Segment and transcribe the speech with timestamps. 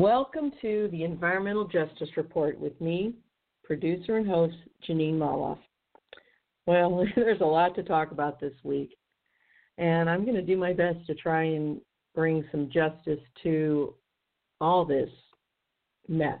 [0.00, 3.16] Welcome to the Environmental Justice Report with me,
[3.62, 4.54] producer and host
[4.88, 5.58] Jeanine Molloff.
[6.64, 8.96] Well, there's a lot to talk about this week,
[9.76, 11.82] and I'm going to do my best to try and
[12.14, 13.92] bring some justice to
[14.58, 15.10] all this
[16.08, 16.40] mess.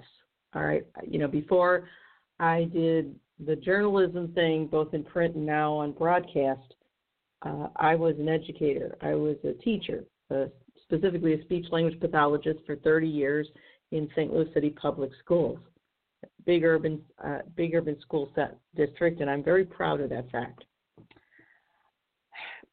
[0.54, 1.86] All right, you know, before
[2.38, 6.76] I did the journalism thing, both in print and now on broadcast,
[7.42, 8.96] uh, I was an educator.
[9.02, 10.04] I was a teacher,
[10.34, 10.46] uh,
[10.90, 13.46] specifically a speech language pathologist for 30 years
[13.92, 14.32] in St.
[14.32, 15.58] Louis City Public Schools,
[16.46, 18.30] big urban, uh, big urban school
[18.76, 20.64] district, and I'm very proud of that fact.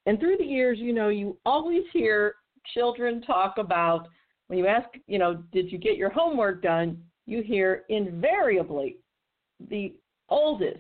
[0.06, 2.36] And through the years, you know, you always hear
[2.74, 4.08] children talk about
[4.48, 7.04] when you ask, you know, did you get your homework done?
[7.26, 8.98] You hear invariably
[9.70, 9.94] the
[10.30, 10.80] oldest,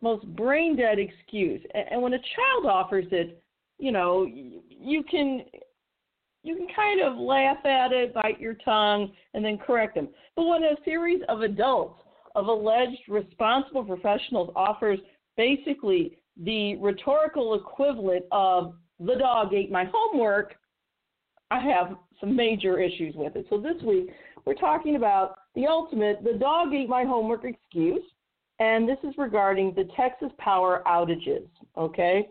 [0.00, 1.60] most brain dead excuse.
[1.74, 3.42] And when a child offers it,
[3.78, 5.42] you know, you can
[6.42, 10.08] you can kind of laugh at it, bite your tongue, and then correct them.
[10.36, 12.02] But when a series of adults,
[12.34, 14.98] of alleged responsible professionals, offers
[15.36, 20.54] basically the rhetorical equivalent of the dog ate my homework,
[21.50, 23.46] I have some major issues with it.
[23.50, 24.10] So this week,
[24.44, 28.02] we're talking about the ultimate the dog ate my homework excuse
[28.58, 31.48] and this is regarding the Texas power outages.
[31.76, 32.28] Okay,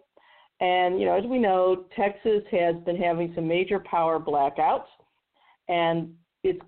[0.61, 4.85] and you know, as we know, Texas has been having some major power blackouts,
[5.67, 6.61] and it's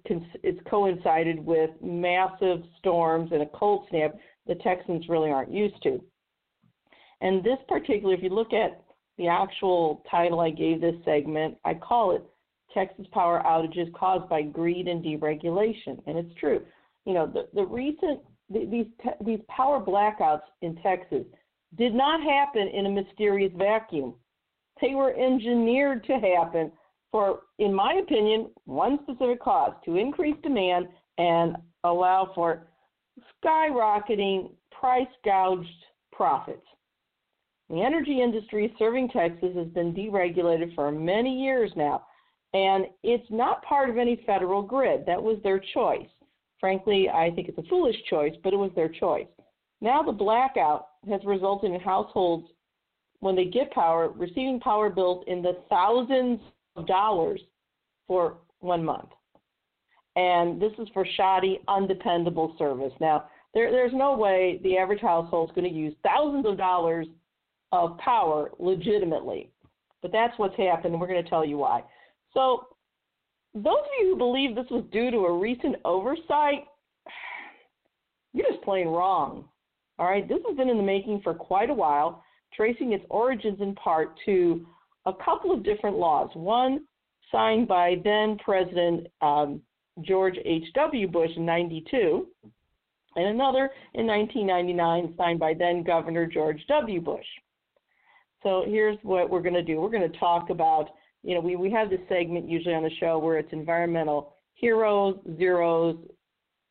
[0.43, 4.15] it's coincided with massive storms and a cold snap
[4.47, 6.01] the Texans really aren't used to.
[7.21, 8.83] And this particular, if you look at
[9.17, 12.23] the actual title I gave this segment, I call it
[12.73, 16.61] Texas power outages caused by greed and deregulation, and it's true.
[17.05, 18.87] You know, the the recent these
[19.23, 21.25] these power blackouts in Texas
[21.77, 24.15] did not happen in a mysterious vacuum.
[24.81, 26.71] They were engineered to happen
[27.11, 32.67] for, in my opinion, one specific cause: to increase demand and allow for
[33.43, 35.67] skyrocketing price gouged
[36.11, 36.65] profits.
[37.69, 42.05] The energy industry serving Texas has been deregulated for many years now,
[42.53, 45.05] and it's not part of any federal grid.
[45.05, 46.09] That was their choice.
[46.59, 49.27] Frankly, I think it's a foolish choice, but it was their choice.
[49.83, 52.47] Now the blackout has resulted in households,
[53.19, 56.39] when they get power, receiving power bills in the thousands
[56.77, 57.41] of dollars
[58.07, 59.09] for one month.
[60.15, 62.93] And this is for shoddy, undependable service.
[63.01, 67.07] Now, there, there's no way the average household is going to use thousands of dollars
[67.73, 69.49] of power legitimately.
[70.01, 71.83] But that's what's happened, and we're going to tell you why.
[72.33, 72.67] So
[73.53, 76.65] those of you who believe this was due to a recent oversight,
[78.33, 79.45] you're just plain wrong.
[79.99, 82.23] All right, this has been in the making for quite a while,
[82.55, 84.65] tracing its origins in part to
[85.05, 86.29] a couple of different laws.
[86.33, 86.85] One
[87.31, 89.61] signed by then President um,
[90.01, 91.07] George H.W.
[91.07, 92.27] Bush in 92,
[93.15, 96.99] and another in 1999 signed by then Governor George W.
[96.99, 97.25] Bush.
[98.41, 100.89] So here's what we're going to do we're going to talk about
[101.23, 105.17] you know, we, we have this segment usually on the show where it's environmental heroes,
[105.37, 105.97] zeros,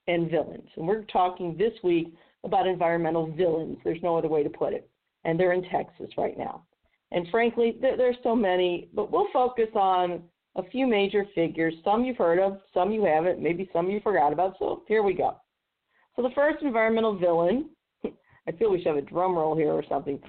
[0.07, 0.69] and villains.
[0.77, 2.13] And we're talking this week
[2.45, 3.79] about environmental villains.
[3.85, 4.89] There's no other way to put it.
[5.25, 6.65] And they're in Texas right now.
[7.13, 10.23] And frankly, there, there's so many, but we'll focus on
[10.57, 11.75] a few major figures.
[11.85, 14.57] Some you've heard of, some you haven't, maybe some you forgot about.
[14.59, 15.37] So here we go.
[16.17, 17.71] So the first environmental villain,
[18.05, 20.21] I feel we should have a drum roll here or something.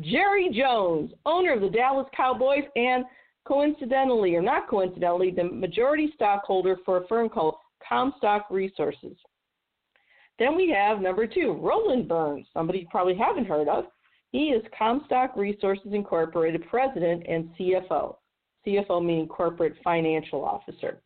[0.00, 3.04] Jerry Jones, owner of the Dallas Cowboys, and
[3.46, 7.54] coincidentally, or not coincidentally, the majority stockholder for a firm called
[7.86, 9.16] Comstock Resources.
[10.38, 13.86] Then we have number two, Roland Burns, somebody you probably haven't heard of.
[14.30, 18.16] He is Comstock Resources Incorporated president and CFO.
[18.66, 21.00] CFO meaning corporate financial officer.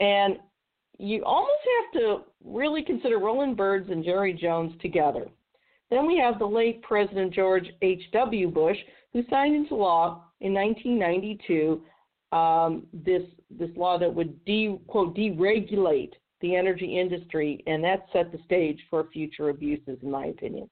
[0.00, 0.36] And
[0.98, 1.60] you almost
[1.92, 5.26] have to really consider Roland Burns and Jerry Jones together.
[5.90, 8.48] Then we have the late President George H.W.
[8.50, 8.76] Bush,
[9.12, 11.82] who signed into law in 1992
[12.30, 18.30] um, this this law that would de, quote deregulate the energy industry, and that set
[18.32, 20.68] the stage for future abuses, in my opinion.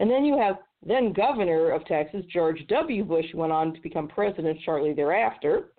[0.00, 3.04] And then you have then Governor of Texas George W.
[3.04, 5.72] Bush, went on to become president shortly thereafter.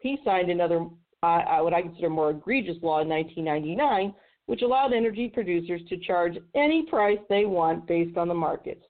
[0.00, 0.86] He signed another,
[1.22, 4.12] uh, what I consider more egregious law in 1999,
[4.46, 8.82] which allowed energy producers to charge any price they want based on the market.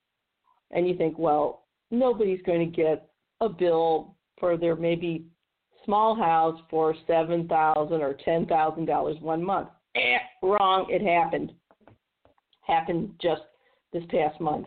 [0.72, 3.08] And you think, well, nobody's going to get
[3.40, 5.26] a bill for their maybe
[5.84, 9.68] small house for seven thousand or ten thousand dollars one month.
[9.94, 10.86] Eh, wrong.
[10.88, 11.52] It happened.
[12.62, 13.42] Happened just
[13.92, 14.66] this past month.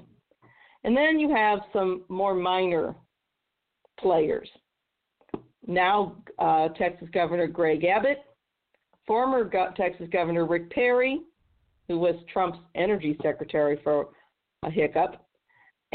[0.83, 2.95] And then you have some more minor
[3.99, 4.49] players.
[5.65, 8.19] Now, uh, Texas Governor Greg Abbott
[9.05, 11.21] former Texas Governor Rick Perry,
[11.87, 14.09] who was Trump's energy secretary for
[14.63, 15.24] a hiccup,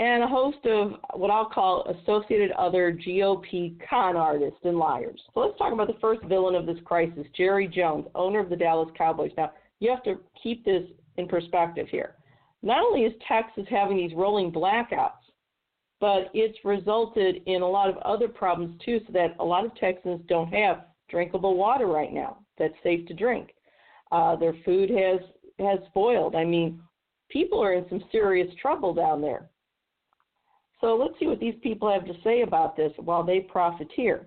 [0.01, 5.21] and a host of what I'll call associated other GOP con artists and liars.
[5.35, 8.57] So let's talk about the first villain of this crisis, Jerry Jones, owner of the
[8.57, 9.31] Dallas Cowboys.
[9.37, 10.85] Now, you have to keep this
[11.19, 12.15] in perspective here.
[12.63, 15.13] Not only is Texas having these rolling blackouts,
[16.01, 19.75] but it's resulted in a lot of other problems too, so that a lot of
[19.75, 23.51] Texans don't have drinkable water right now that's safe to drink.
[24.13, 25.21] Uh, their food has
[25.59, 26.35] has spoiled.
[26.35, 26.81] I mean,
[27.29, 29.51] people are in some serious trouble down there.
[30.81, 34.27] So let's see what these people have to say about this while they profiteer.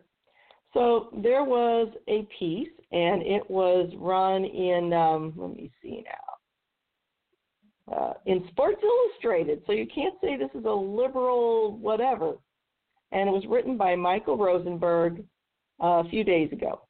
[0.74, 6.04] So there was a piece, and it was run in, um, let me see
[7.88, 9.62] now, uh, in Sports Illustrated.
[9.66, 12.34] So you can't say this is a liberal whatever.
[13.12, 15.24] And it was written by Michael Rosenberg
[15.84, 16.82] uh, a few days ago.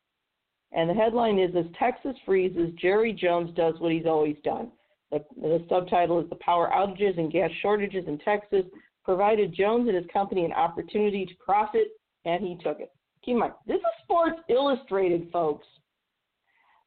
[0.71, 4.71] And the headline is As Texas Freezes, Jerry Jones Does What He's Always Done.
[5.11, 8.63] The, the subtitle is The Power Outages and Gas Shortages in Texas
[9.03, 11.89] provided Jones and his company an opportunity to profit,
[12.25, 12.91] and he took it.
[13.23, 15.65] Keep in mind, this is Sports Illustrated, folks.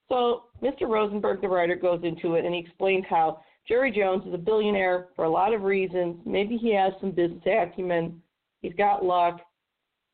[0.08, 0.82] So Mr.
[0.82, 5.08] Rosenberg, the writer, goes into it and he explains how Jerry Jones is a billionaire
[5.16, 6.16] for a lot of reasons.
[6.24, 8.22] Maybe he has some business acumen,
[8.60, 9.40] he's got luck,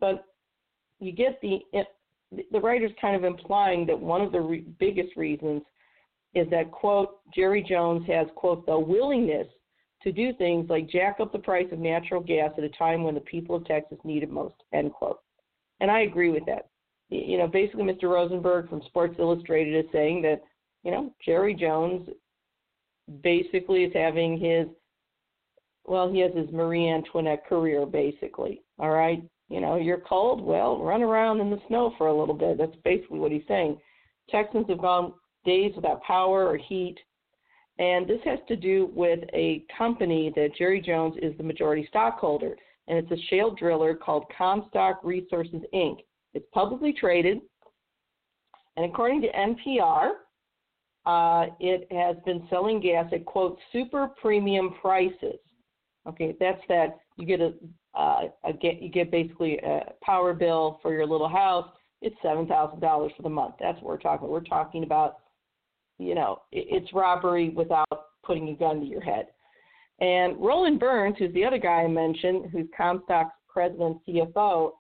[0.00, 0.25] but
[1.00, 1.60] you get the
[2.50, 5.60] the writer's kind of implying that one of the re- biggest reasons
[6.34, 9.46] is that quote Jerry Jones has quote the willingness
[10.04, 13.14] to do things like jack up the price of natural gas at a time when
[13.14, 15.20] the people of Texas need it most, end quote.
[15.81, 16.69] And I agree with that.
[17.10, 18.04] You know, basically, Mr.
[18.04, 20.43] Rosenberg from Sports Illustrated is saying that,
[20.82, 22.08] you know, Jerry Jones
[23.22, 24.66] basically is having his,
[25.84, 28.62] well, he has his Marie Antoinette career, basically.
[28.78, 29.22] All right.
[29.49, 32.56] You know, you're cold, well, run around in the snow for a little bit.
[32.56, 33.78] That's basically what he's saying.
[34.31, 35.12] Texans have gone
[35.44, 36.96] days without power or heat
[37.82, 42.55] and this has to do with a company that Jerry Jones is the majority stockholder,
[42.87, 45.96] and it's a shale driller called Comstock Resources Inc.
[46.32, 47.40] It's publicly traded,
[48.76, 50.11] and according to NPR,
[51.06, 55.40] uh, it has been selling gas at quote super premium prices.
[56.06, 57.52] Okay, that's that you get a,
[57.99, 61.69] uh, a get you get basically a power bill for your little house.
[62.00, 63.56] It's seven thousand dollars for the month.
[63.58, 64.28] That's what we're talking.
[64.28, 65.17] We're talking about
[65.98, 67.88] you know, it's robbery without
[68.24, 69.26] putting a gun to your head.
[70.00, 74.72] And Roland Burns, who's the other guy I mentioned, who's Comstock's president CFO,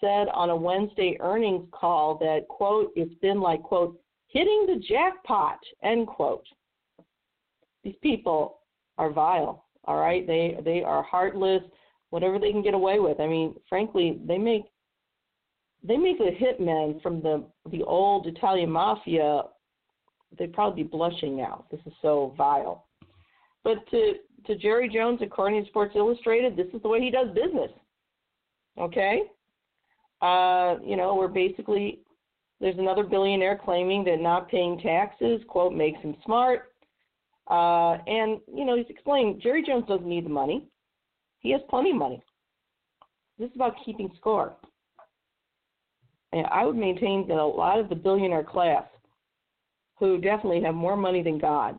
[0.00, 5.58] said on a Wednesday earnings call that, quote, it's been like, quote, hitting the jackpot,
[5.82, 6.44] end quote.
[7.82, 8.60] These people
[8.98, 10.26] are vile, all right?
[10.26, 11.62] They they are heartless,
[12.10, 13.20] whatever they can get away with.
[13.20, 14.64] I mean, frankly, they make
[15.82, 19.42] they make the hitmen from the the old Italian mafia
[20.36, 21.64] they'd probably be blushing now.
[21.70, 22.86] This is so vile.
[23.64, 24.14] But to
[24.46, 27.70] to Jerry Jones, according to Sports Illustrated, this is the way he does business.
[28.78, 29.22] Okay,
[30.20, 32.00] uh, you know, we're basically
[32.60, 36.72] there's another billionaire claiming that not paying taxes quote makes him smart.
[37.48, 40.68] Uh, and you know, he's explaining Jerry Jones doesn't need the money.
[41.40, 42.22] He has plenty of money.
[43.38, 44.56] This is about keeping score.
[46.32, 48.84] And I would maintain that a lot of the billionaire class
[49.98, 51.78] who definitely have more money than God.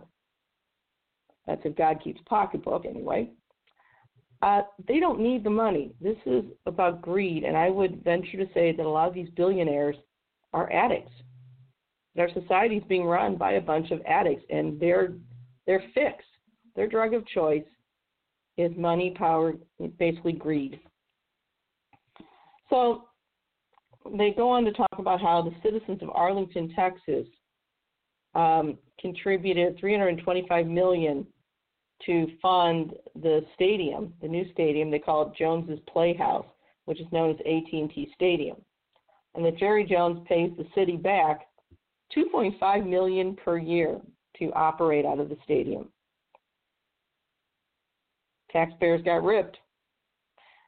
[1.47, 3.31] That's if God keeps pocketbook, anyway.
[4.41, 5.91] Uh, they don't need the money.
[5.99, 9.29] This is about greed, and I would venture to say that a lot of these
[9.35, 9.95] billionaires
[10.53, 11.11] are addicts.
[12.17, 15.13] Our society is being run by a bunch of addicts, and their
[15.67, 16.23] their fix,
[16.75, 17.63] their drug of choice,
[18.57, 19.53] is money, power,
[19.97, 20.79] basically greed.
[22.69, 23.05] So
[24.17, 27.27] they go on to talk about how the citizens of Arlington, Texas,
[28.39, 31.27] um, contributed 325 million
[32.05, 34.89] to fund the stadium, the new stadium.
[34.89, 36.45] They call it Jones's Playhouse,
[36.85, 38.55] which is known as AT&T Stadium,
[39.35, 41.47] and that Jerry Jones pays the city back
[42.15, 43.99] 2.5 million per year
[44.37, 45.89] to operate out of the stadium.
[48.51, 49.57] Taxpayers got ripped.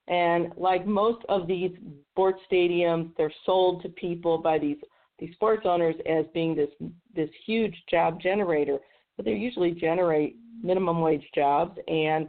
[0.08, 1.72] And like most of these
[2.12, 4.78] sports stadiums, they're sold to people by these
[5.22, 6.70] these sports owners as being this
[7.16, 8.80] this huge job generator,
[9.16, 12.28] but they usually generate minimum wage jobs and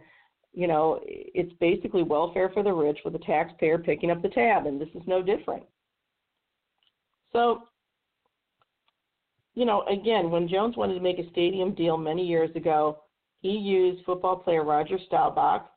[0.53, 4.67] you know it's basically welfare for the rich with the taxpayer picking up the tab
[4.67, 5.65] and this is no different.
[7.33, 7.63] So
[9.55, 13.03] you know again when jones wanted to make a stadium deal many years ago
[13.41, 15.71] he used football player roger staubach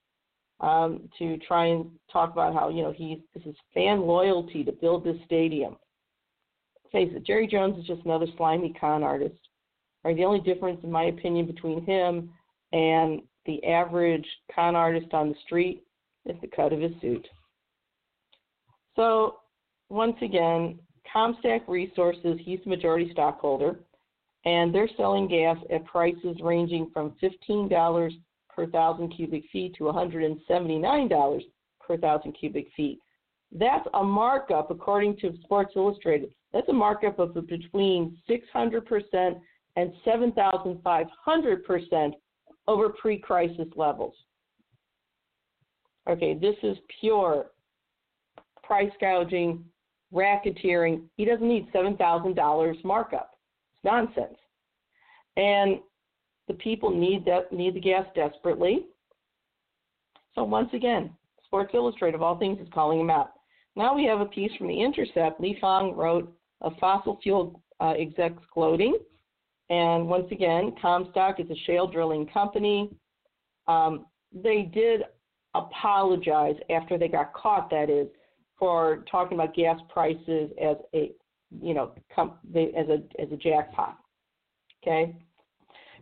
[0.62, 4.72] um, to try and talk about how you know he's this is fan loyalty to
[4.72, 5.76] build this stadium
[6.96, 9.36] face it, Jerry Jones is just another slimy con artist.
[10.04, 10.16] Right?
[10.16, 12.30] The only difference, in my opinion, between him
[12.72, 15.84] and the average con artist on the street
[16.26, 17.28] is the cut of his suit.
[18.96, 19.40] So,
[19.90, 20.80] once again,
[21.12, 23.80] Comstock Resources, he's the majority stockholder,
[24.46, 28.12] and they're selling gas at prices ranging from $15
[28.56, 31.42] per thousand cubic feet to $179
[31.86, 33.00] per thousand cubic feet.
[33.52, 36.30] That's a markup, according to Sports Illustrated.
[36.56, 39.42] That's a markup of between 600%
[39.76, 42.12] and 7,500%
[42.68, 44.14] over pre crisis levels.
[46.10, 47.48] Okay, this is pure
[48.64, 49.66] price gouging,
[50.14, 51.02] racketeering.
[51.18, 53.32] He doesn't need $7,000 markup.
[53.74, 54.38] It's nonsense.
[55.36, 55.82] And
[56.48, 58.86] the people need that need the gas desperately.
[60.36, 61.12] So once again,
[61.44, 63.32] Sports Illustrated, of all things, is calling him out.
[63.76, 65.42] Now we have a piece from The Intercept.
[65.42, 68.98] Lee Fang wrote of fossil fuel uh, execs gloating.
[69.70, 72.92] And once again, Comstock is a shale drilling company.
[73.68, 75.02] Um, they did
[75.56, 78.08] apologize after they got caught, that is,
[78.60, 81.12] for talking about gas prices as a,
[81.62, 83.98] you know, com- as a as a jackpot.
[84.84, 85.16] Okay.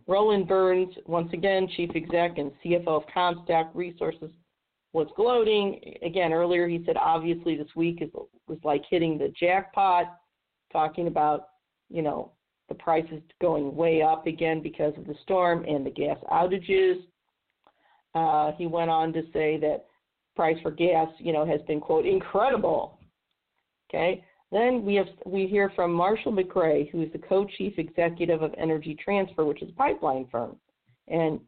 [0.06, 4.30] Roland Burns, once again, chief exec and CFO of Comstock Resources,
[4.92, 5.80] was gloating.
[6.02, 8.10] Again, earlier he said obviously this week is
[8.46, 10.18] was like hitting the jackpot,
[10.74, 11.48] talking about
[11.88, 12.32] you know
[12.68, 16.96] the prices going way up again because of the storm and the gas outages.
[18.14, 19.86] Uh, he went on to say that
[20.36, 22.98] price for gas, you know, has been quote incredible.
[23.88, 24.24] Okay.
[24.50, 28.96] Then we have we hear from Marshall McCrea, who is the co-chief executive of Energy
[29.02, 30.56] Transfer, which is a pipeline firm,
[31.08, 31.40] and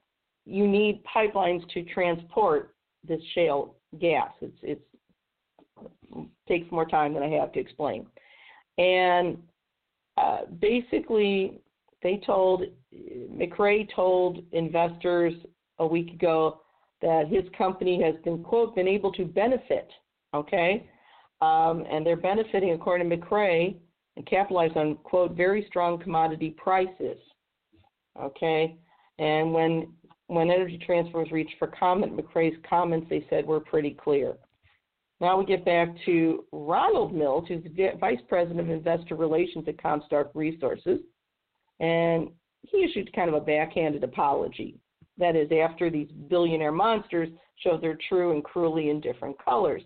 [0.45, 2.75] you need pipelines to transport
[3.07, 4.31] this shale gas.
[4.41, 4.81] It's it's
[6.17, 8.07] it takes more time than I have to explain,
[8.79, 9.39] and
[10.17, 11.61] uh, basically
[12.03, 12.63] they told
[13.33, 15.35] McCrea told investors
[15.79, 16.61] a week ago
[17.03, 19.91] that his company has been quote been able to benefit,
[20.35, 20.89] okay,
[21.41, 23.77] um, and they're benefiting according to McCrea
[24.17, 27.19] and capitalize on quote very strong commodity prices,
[28.21, 28.77] okay,
[29.19, 29.89] and when
[30.29, 34.37] when Energy Transfer was reached for comment, McCrea's comments they said were pretty clear.
[35.21, 39.81] Now we get back to Ronald Mills, who's the Vice President of Investor Relations at
[39.83, 41.01] Comstock Resources,
[41.81, 42.29] and
[42.63, 44.77] he issued kind of a backhanded apology.
[45.19, 49.83] That is, after these billionaire monsters showed their true and cruelly indifferent colors.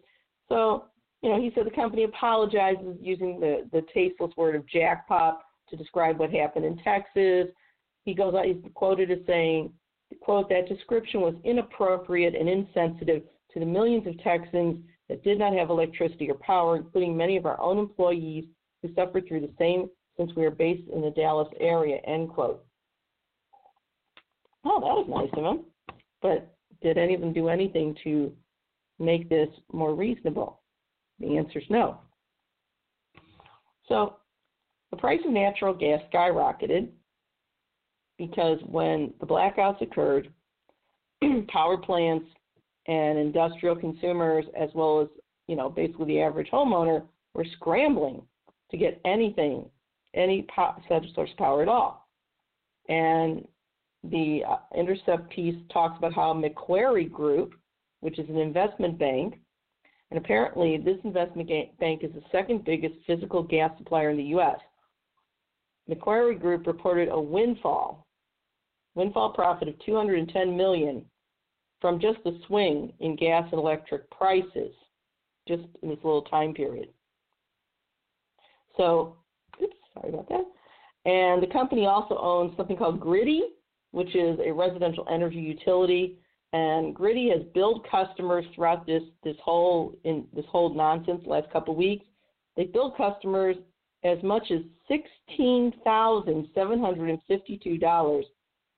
[0.49, 0.87] So,
[1.22, 5.76] you know, he said the company apologizes using the, the tasteless word of jackpot to
[5.76, 7.46] describe what happened in Texas.
[8.04, 9.72] He goes on, he's quoted as saying,
[10.20, 13.22] quote, that description was inappropriate and insensitive
[13.52, 14.78] to the millions of Texans
[15.10, 18.44] that did not have electricity or power, including many of our own employees
[18.80, 22.64] who suffered through the same since we are based in the Dallas area, end quote.
[24.64, 25.64] Oh, that was nice of them.
[26.22, 28.32] But did any of them do anything to
[29.00, 30.60] make this more reasonable?
[31.18, 31.98] The answer is no.
[33.88, 34.16] So
[34.92, 36.88] the price of natural gas skyrocketed
[38.16, 40.32] because when the blackouts occurred,
[41.48, 42.26] power plants
[42.90, 45.09] and industrial consumers, as well as
[45.47, 47.04] you know basically the average homeowner,
[47.35, 48.20] were scrambling
[48.70, 49.64] to get anything,
[50.14, 50.47] any
[51.14, 52.09] source power at all.
[52.88, 53.47] And
[54.02, 57.54] the uh, Intercept piece talks about how Macquarie Group,
[58.00, 59.38] which is an investment bank,
[60.11, 64.59] and apparently this investment bank is the second biggest physical gas supplier in the U.S.
[65.87, 68.04] Macquarie Group reported a windfall,
[68.97, 71.04] windfall profit of 210 million
[71.80, 74.72] from just the swing in gas and electric prices,
[75.49, 76.88] just in this little time period.
[78.76, 79.16] So,
[79.62, 80.44] oops, sorry about that.
[81.06, 83.42] And the company also owns something called Griddy,
[83.92, 86.18] which is a residential energy utility.
[86.52, 91.75] And Griddy has billed customers throughout this this whole in this whole nonsense last couple
[91.75, 92.04] of weeks.
[92.56, 93.56] They billed customers
[94.04, 98.25] as much as sixteen thousand seven hundred and fifty-two dollars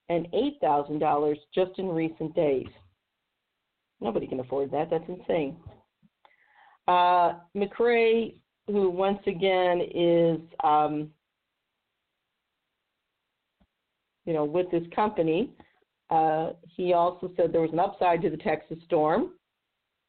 [0.09, 2.67] and eight thousand dollars just in recent days.
[4.03, 4.91] Nobody can afford that.
[4.91, 5.57] That's insane.
[6.89, 8.35] Uh, McCrea,
[8.67, 11.11] who once again is um,
[14.25, 15.51] you know, with this company.
[16.11, 19.31] Uh, he also said there was an upside to the Texas storm.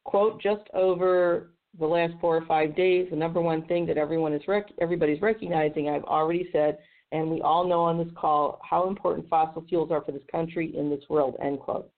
[0.04, 4.34] Quote, just over the last four or five days, the number one thing that everyone
[4.34, 6.78] is rec- everybody's recognizing, I've already said,
[7.12, 10.76] and we all know on this call how important fossil fuels are for this country
[10.76, 11.90] in this world, end quote.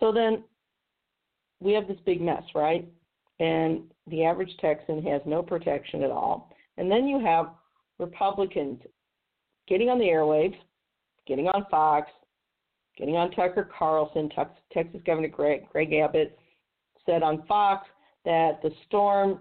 [0.00, 0.44] So then
[1.60, 2.86] we have this big mess, right?
[3.40, 6.50] And the average Texan has no protection at all.
[6.76, 7.50] And then you have
[7.98, 8.80] Republicans
[9.66, 10.56] getting on the airwaves,
[11.26, 12.10] getting on Fox,
[12.96, 14.30] getting on Tucker Carlson,
[14.72, 16.38] Texas Governor Greg, Greg Abbott
[17.06, 17.86] said on Fox
[18.24, 19.40] that the storm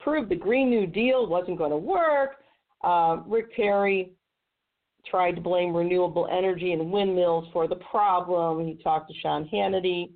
[0.00, 2.36] proved the Green New Deal wasn't going to work.
[2.82, 4.12] Uh, Rick Perry
[5.08, 8.66] tried to blame renewable energy and windmills for the problem.
[8.66, 10.10] He talked to Sean Hannity.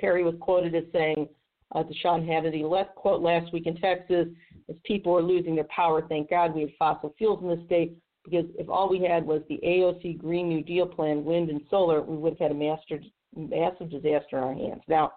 [0.00, 1.28] Perry was quoted as saying
[1.74, 4.28] uh, to Sean Hannity, let, quote, last week in Texas,
[4.68, 7.96] as people are losing their power, thank God we have fossil fuels in the state,
[8.24, 12.02] because if all we had was the AOC Green New Deal plan, wind and solar,
[12.02, 13.00] we would have had a master,
[13.36, 14.82] massive disaster on our hands.
[14.88, 15.12] Now,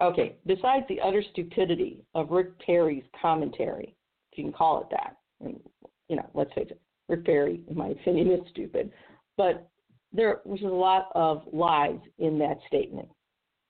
[0.00, 3.94] okay, besides the utter stupidity of Rick Perry's commentary,
[4.32, 5.60] if you can call it that, and,
[6.08, 8.90] you know, let's face it, Rick Perry, in my opinion, is stupid,
[9.36, 9.68] but
[10.12, 13.08] there was a lot of lies in that statement.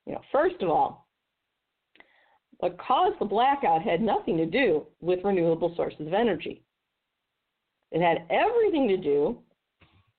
[0.06, 1.06] You know, first of all,
[2.59, 6.62] what caused the blackout had nothing to do with renewable sources of energy.
[7.90, 9.38] It had everything to do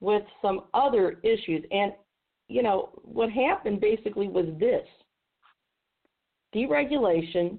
[0.02, 1.64] with some other issues.
[1.72, 1.94] And,
[2.50, 4.86] you know, what happened basically was this
[6.54, 7.58] deregulation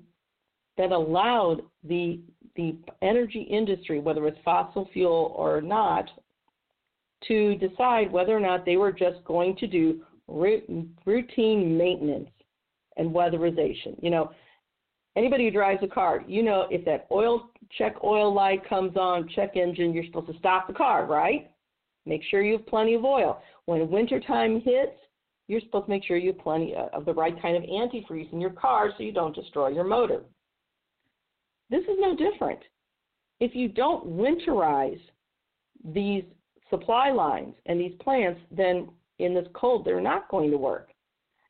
[0.76, 2.20] that allowed the
[2.56, 6.08] the energy industry, whether it's fossil fuel or not,
[7.26, 12.30] to decide whether or not they were just going to do routine maintenance
[12.96, 14.02] and weatherization.
[14.02, 14.30] You know,
[15.16, 19.28] anybody who drives a car, you know if that oil check oil light comes on,
[19.34, 21.50] check engine, you're supposed to stop the car, right?
[22.06, 23.40] Make sure you have plenty of oil.
[23.66, 24.92] When wintertime hits,
[25.48, 28.40] you're supposed to make sure you have plenty of the right kind of antifreeze in
[28.40, 30.22] your car so you don't destroy your motor.
[31.70, 32.60] This is no different.
[33.40, 35.00] If you don't winterize
[35.92, 36.24] these
[36.70, 40.90] supply lines and these plants, then in this cold they're not going to work.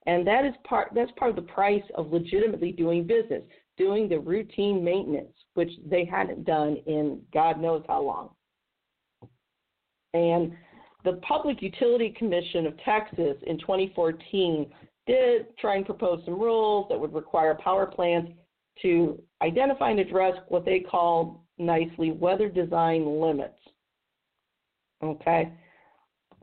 [0.06, 3.42] And that is part that's part of the price of legitimately doing business,
[3.78, 8.30] doing the routine maintenance, which they hadn't done in God knows how long.
[10.12, 10.52] And
[11.04, 14.72] the Public Utility Commission of Texas in 2014
[15.06, 18.32] did try and propose some rules that would require power plants
[18.82, 23.58] to identify and address what they call nicely weather design limits.
[25.02, 25.52] Okay?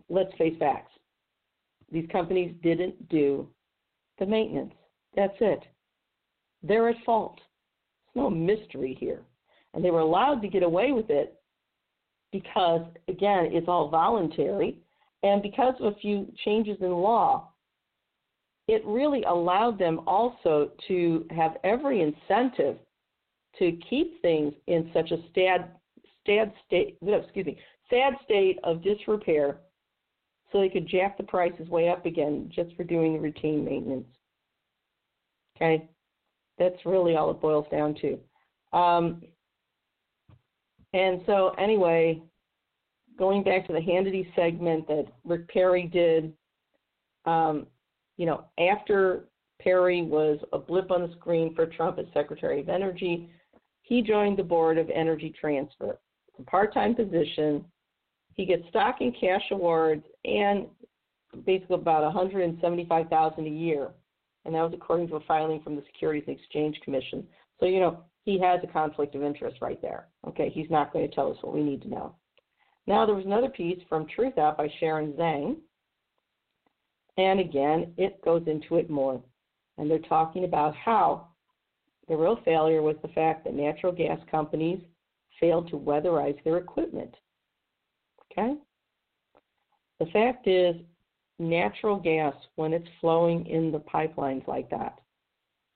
[0.10, 0.92] Let's face facts.
[1.92, 3.48] These companies didn't do
[4.20, 4.74] the maintenance.
[5.16, 5.60] That's it.
[6.64, 7.40] They're at fault.
[8.14, 9.22] There's no mystery here.
[9.74, 11.42] And they were allowed to get away with it
[12.32, 14.78] because, again, it's all voluntary.
[15.24, 17.50] And because of a few changes in law,
[18.68, 22.78] it really allowed them also to have every incentive
[23.60, 25.72] to keep things in such a sad,
[26.26, 27.58] sad state, excuse me,
[27.90, 29.58] sad state of disrepair
[30.52, 34.08] so they could jack the prices way up again just for doing the routine maintenance.
[35.56, 35.88] Okay?
[36.58, 38.78] That's really all it boils down to.
[38.78, 39.22] Um,
[40.94, 42.22] and so, anyway,
[43.18, 46.34] going back to the Hannity segment that Rick Perry did,
[47.26, 47.68] um,
[48.18, 49.26] you know, after
[49.62, 53.30] Perry was a blip on the screen for Trump as Secretary of Energy,
[53.84, 55.98] he joined the board of Energy Transfer.
[56.40, 57.64] A part time position.
[58.36, 60.68] He gets stock and cash awards and
[61.46, 63.90] basically about 175,000 a year,
[64.46, 67.26] and that was according to a filing from the Securities and Exchange Commission.
[67.60, 70.08] So you know he has a conflict of interest right there.
[70.28, 72.16] Okay, he's not going to tell us what we need to know.
[72.88, 75.58] Now there was another piece from Truthout by Sharon Zhang,
[77.18, 79.22] and again it goes into it more,
[79.78, 81.28] and they're talking about how
[82.08, 84.82] the real failure was the fact that natural gas companies
[85.40, 87.14] failed to weatherize their equipment.
[88.32, 88.56] Okay?
[90.00, 90.76] The fact is,
[91.40, 95.00] natural gas, when it's flowing in the pipelines like that,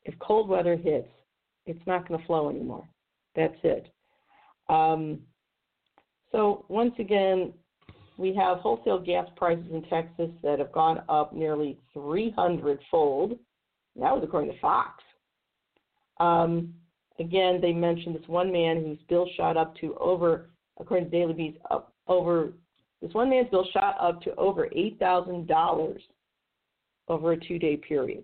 [0.04, 1.10] if cold weather hits,
[1.66, 2.88] it's not going to flow anymore.
[3.36, 3.92] That's it.
[4.70, 5.20] Um,
[6.32, 7.54] so, once again,
[8.18, 13.32] we have wholesale gas prices in Texas that have gone up nearly 300 fold.
[13.96, 15.04] That was according to Fox.
[16.20, 16.74] Um,
[17.20, 21.34] again, they mentioned this one man whose bill shot up to over, according to Daily
[21.34, 22.54] Beast, up over
[23.02, 26.02] this one man's bill shot up to over eight thousand dollars
[27.08, 28.24] over a two-day period.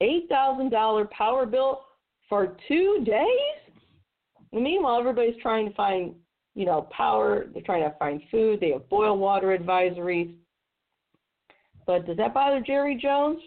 [0.00, 1.82] Eight thousand dollar power bill
[2.28, 3.82] for two days.
[4.52, 6.14] Meanwhile, everybody's trying to find,
[6.54, 7.46] you know, power.
[7.52, 8.60] They're trying to find food.
[8.60, 10.32] They have boil water advisories.
[11.86, 13.40] But does that bother Jerry Jones,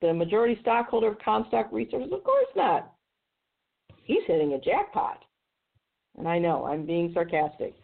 [0.00, 2.12] the majority stockholder of Comstock Resources?
[2.12, 2.92] Of course not.
[4.04, 5.24] He's hitting a jackpot.
[6.18, 7.74] And I know I'm being sarcastic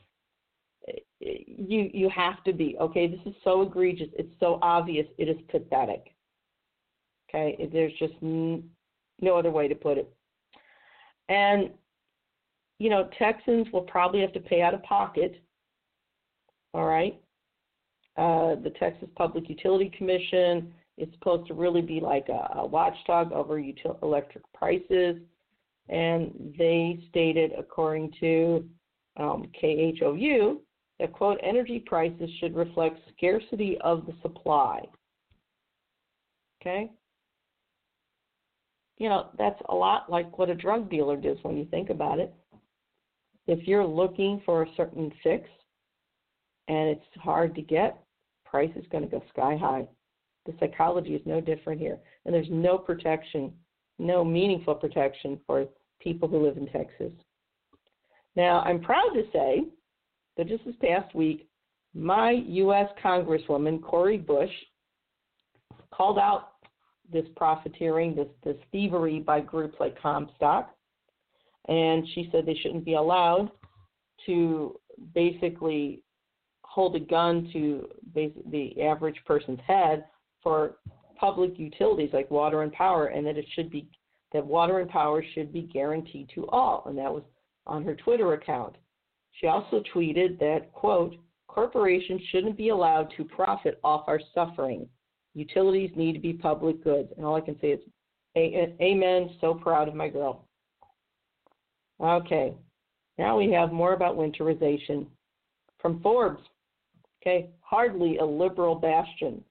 [1.20, 5.36] you you have to be okay this is so egregious it's so obvious it is
[5.50, 6.14] pathetic
[7.28, 10.12] okay there's just no other way to put it
[11.28, 11.70] and
[12.78, 15.42] you know, Texans will probably have to pay out of pocket.
[16.74, 17.20] All right.
[18.16, 23.32] Uh, the Texas Public Utility Commission is supposed to really be like a, a watchdog
[23.32, 25.16] over util- electric prices.
[25.88, 28.68] And they stated, according to
[29.18, 30.58] um, KHOU,
[30.98, 34.80] that, quote, energy prices should reflect scarcity of the supply.
[36.60, 36.90] Okay?
[38.98, 42.18] You know, that's a lot like what a drug dealer does when you think about
[42.18, 42.34] it.
[43.46, 45.48] If you're looking for a certain fix
[46.68, 48.02] and it's hard to get,
[48.44, 49.86] price is going to go sky high.
[50.46, 51.98] The psychology is no different here.
[52.24, 53.52] And there's no protection,
[53.98, 55.66] no meaningful protection for
[56.00, 57.12] people who live in Texas.
[58.34, 59.64] Now, I'm proud to say
[60.36, 61.48] that just this past week,
[61.94, 62.88] my U.S.
[63.02, 64.50] Congresswoman, Cori Bush,
[65.92, 66.52] called out
[67.10, 70.74] this profiteering, this, this thievery by groups like Comstock,
[71.68, 73.50] and she said they shouldn't be allowed
[74.26, 74.78] to
[75.14, 76.02] basically
[76.62, 80.04] hold a gun to the average person's head
[80.42, 80.76] for
[81.18, 83.88] public utilities like water and power, and that it should be
[84.32, 87.22] that water and power should be guaranteed to all, and that was
[87.66, 88.76] on her Twitter account.
[89.40, 91.14] She also tweeted that, quote,
[91.48, 94.88] corporations shouldn't be allowed to profit off our suffering.
[95.34, 97.10] Utilities need to be public goods.
[97.16, 97.80] And all I can say is,
[98.36, 99.30] Amen.
[99.40, 100.46] So proud of my girl.
[101.98, 102.52] Okay,
[103.16, 105.06] now we have more about winterization
[105.80, 106.42] from Forbes.
[107.22, 109.42] Okay, hardly a liberal bastion.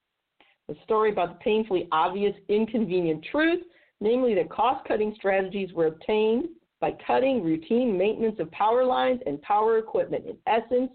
[0.68, 3.64] The story about the painfully obvious, inconvenient truth,
[4.02, 6.50] namely that cost cutting strategies were obtained
[6.86, 10.24] by cutting routine maintenance of power lines and power equipment.
[10.28, 10.92] In essence,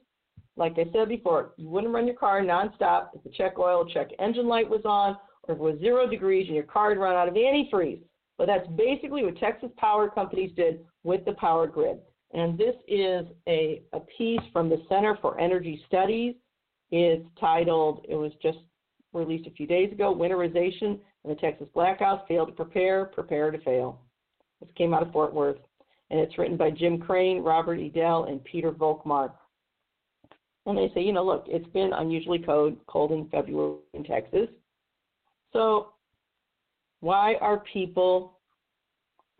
[0.56, 4.10] like I said before, you wouldn't run your car nonstop if the check oil, check
[4.20, 5.16] engine light was on,
[5.48, 7.98] or if it was zero degrees and your car had run out of antifreeze.
[8.38, 11.98] But that's basically what Texas power companies did with the power grid.
[12.34, 16.36] And this is a, a piece from the Center for Energy Studies.
[16.92, 18.58] It's titled, it was just
[19.12, 23.58] released a few days ago, Winterization and the Texas Blackouts Failed to Prepare, Prepare to
[23.62, 24.00] Fail.
[24.60, 25.56] This came out of Fort Worth
[26.10, 29.32] and it's written by Jim Krane, Robert Edel, and Peter Volkmar.
[30.66, 34.48] And they say, you know, look, it's been unusually cold, cold in February in Texas.
[35.52, 35.92] So
[37.00, 38.38] why are people,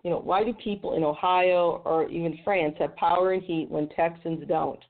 [0.02, 3.88] you know, why do people in Ohio or even France have power and heat when
[3.90, 4.80] Texans don't?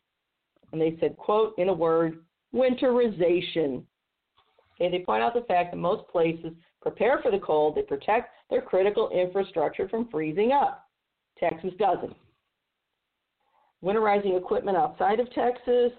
[0.73, 2.21] And they said, quote, in a word,
[2.55, 3.83] winterization.
[4.75, 8.31] Okay, they point out the fact that most places prepare for the cold, they protect
[8.49, 10.90] their critical infrastructure from freezing up.
[11.41, 12.15] Texas doesn't.
[13.83, 15.93] Winterizing equipment outside of Texas.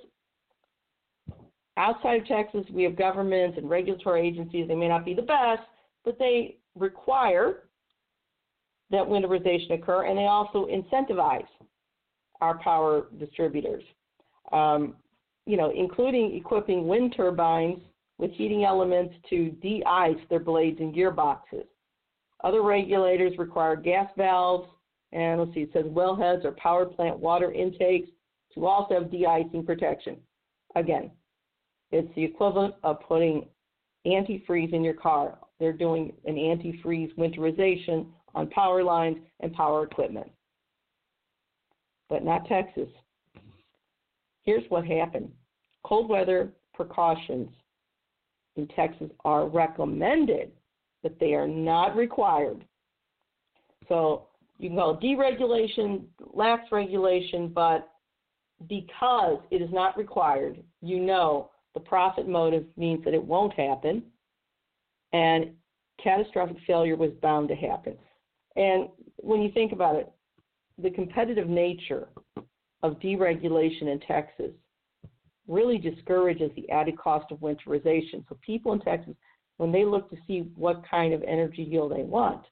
[1.78, 4.68] Outside of Texas, we have governments and regulatory agencies.
[4.68, 5.64] They may not be the best,
[6.06, 7.64] but they require
[8.92, 11.48] that winterization occur, and they also incentivize
[12.42, 13.84] our power distributors.
[14.52, 14.96] Um,
[15.46, 17.80] you know, including equipping wind turbines
[18.18, 21.66] with heating elements to de-ice their blades and gearboxes.
[22.44, 24.68] Other regulators require gas valves
[25.14, 28.10] and let's see, it says wellheads or power plant water intakes
[28.54, 30.18] to also have de-icing protection.
[30.76, 31.12] Again,
[31.92, 33.46] it's the equivalent of putting
[34.06, 35.38] antifreeze in your car.
[35.60, 40.32] They're doing an antifreeze winterization on power lines and power equipment.
[42.10, 42.90] But not Texas.
[44.44, 45.32] Here's what happened.
[45.84, 47.50] Cold weather precautions
[48.56, 50.52] in Texas are recommended,
[51.04, 52.66] but they are not required.
[53.88, 54.28] So
[54.62, 57.90] you can call it deregulation, lax regulation, but
[58.70, 64.04] because it is not required, you know the profit motive means that it won't happen,
[65.14, 65.52] and
[66.02, 67.98] catastrophic failure was bound to happen.
[68.56, 70.12] And when you think about it,
[70.78, 72.10] the competitive nature
[72.84, 74.52] of deregulation in Texas
[75.48, 78.24] really discourages the added cost of winterization.
[78.30, 79.16] So people in Texas,
[79.58, 82.46] when they look to see what kind of energy yield they want,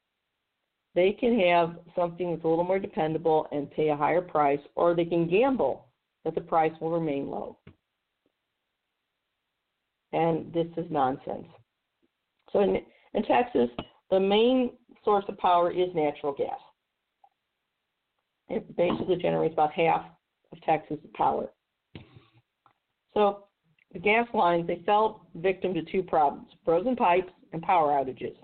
[0.95, 4.95] they can have something that's a little more dependable and pay a higher price, or
[4.95, 5.85] they can gamble
[6.25, 7.57] that the price will remain low.
[10.11, 11.45] And this is nonsense.
[12.51, 12.81] So in,
[13.13, 13.69] in Texas,
[14.09, 14.71] the main
[15.05, 16.57] source of power is natural gas.
[18.49, 20.05] It basically generates about half
[20.51, 21.49] of Texas' power.
[23.13, 23.43] So
[23.93, 28.35] the gas lines, they fell victim to two problems frozen pipes and power outages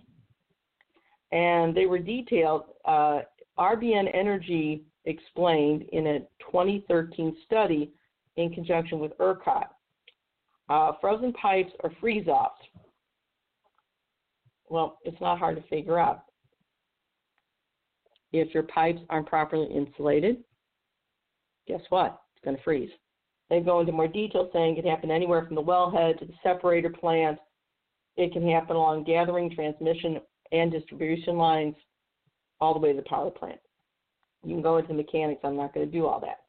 [1.31, 2.63] and they were detailed.
[2.85, 3.21] Uh,
[3.57, 6.19] RBN Energy explained in a
[6.51, 7.91] 2013 study
[8.37, 9.67] in conjunction with ERCOT.
[10.67, 12.61] Uh, frozen pipes are freeze offs.
[14.69, 16.23] Well, it's not hard to figure out.
[18.33, 20.43] If your pipes aren't properly insulated,
[21.67, 22.19] guess what?
[22.35, 22.89] It's going to freeze.
[23.49, 26.33] They go into more detail saying it can happen anywhere from the wellhead to the
[26.41, 27.37] separator plant.
[28.17, 30.19] It can happen along gathering, transmission,
[30.51, 31.75] and distribution lines,
[32.61, 33.59] all the way to the power plant.
[34.43, 35.41] You can go into mechanics.
[35.43, 36.39] I'm not going to do all that.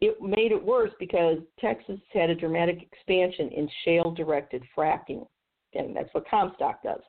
[0.00, 5.26] It made it worse because Texas had a dramatic expansion in shale directed fracking.
[5.74, 7.00] And that's what Comstock does.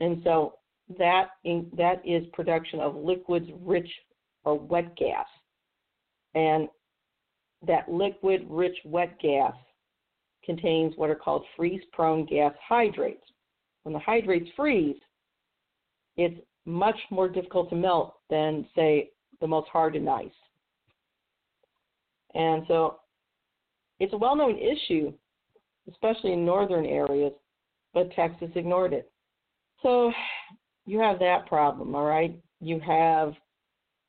[0.00, 0.54] And so
[0.98, 3.88] that in, that is production of liquids rich
[4.44, 5.26] or wet gas.
[6.34, 6.68] And
[7.66, 9.54] that liquid rich wet gas
[10.44, 13.24] contains what are called freeze prone gas hydrates.
[13.82, 15.00] When the hydrates freeze,
[16.16, 20.30] it's much more difficult to melt than, say, the most hardened ice.
[22.34, 22.98] And so
[23.98, 25.12] it's a well known issue,
[25.90, 27.32] especially in northern areas,
[27.92, 29.10] but Texas ignored it.
[29.82, 30.12] So
[30.86, 32.34] you have that problem, all right?
[32.60, 33.34] You have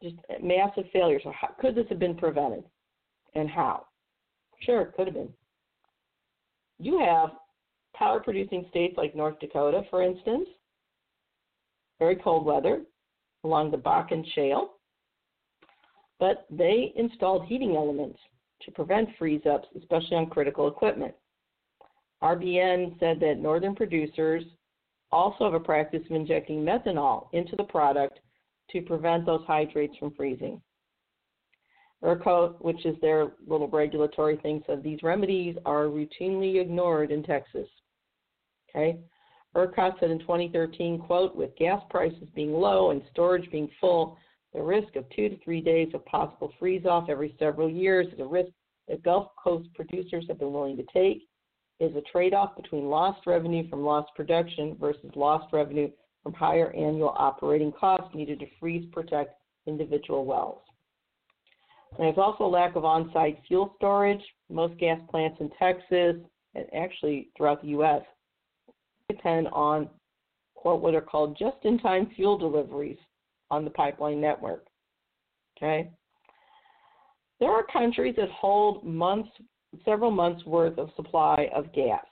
[0.02, 1.20] just massive failure.
[1.24, 2.64] So, how, could this have been prevented
[3.36, 3.86] and how?
[4.62, 5.34] Sure, it could have been.
[6.80, 7.32] You have
[8.04, 10.48] power producing states like North Dakota, for instance,
[12.00, 12.82] very cold weather
[13.46, 14.74] along the Bakken Shale,
[16.20, 18.20] but they installed heating elements
[18.64, 21.14] to prevent freeze ups, especially on critical equipment.
[22.22, 24.44] RBN said that northern producers
[25.12, 28.20] also have a practice of injecting methanol into the product
[28.72, 30.62] to prevent those hydrates from freezing.
[32.04, 37.68] ERCOT, which is their little regulatory thing, said these remedies are routinely ignored in Texas.
[38.76, 39.00] Okay?
[39.56, 44.18] ERCOT said in 2013, quote, with gas prices being low and storage being full,
[44.54, 48.20] the risk of two to three days of possible freeze off every several years is
[48.20, 48.52] a risk
[48.88, 51.28] that Gulf Coast producers have been willing to take.
[51.80, 55.90] Is a trade off between lost revenue from lost production versus lost revenue
[56.22, 60.62] from higher annual operating costs needed to freeze protect individual wells.
[61.98, 64.22] And there's also a lack of on site fuel storage.
[64.50, 66.16] Most gas plants in Texas,
[66.56, 68.04] and actually throughout the U.S.,
[69.10, 69.90] depend on
[70.64, 72.98] quote, what are called just in time fuel deliveries
[73.52, 74.66] on the pipeline network.
[75.58, 75.92] Okay?
[77.40, 79.30] There are countries that hold months,
[79.84, 82.06] several months worth of supply of gas.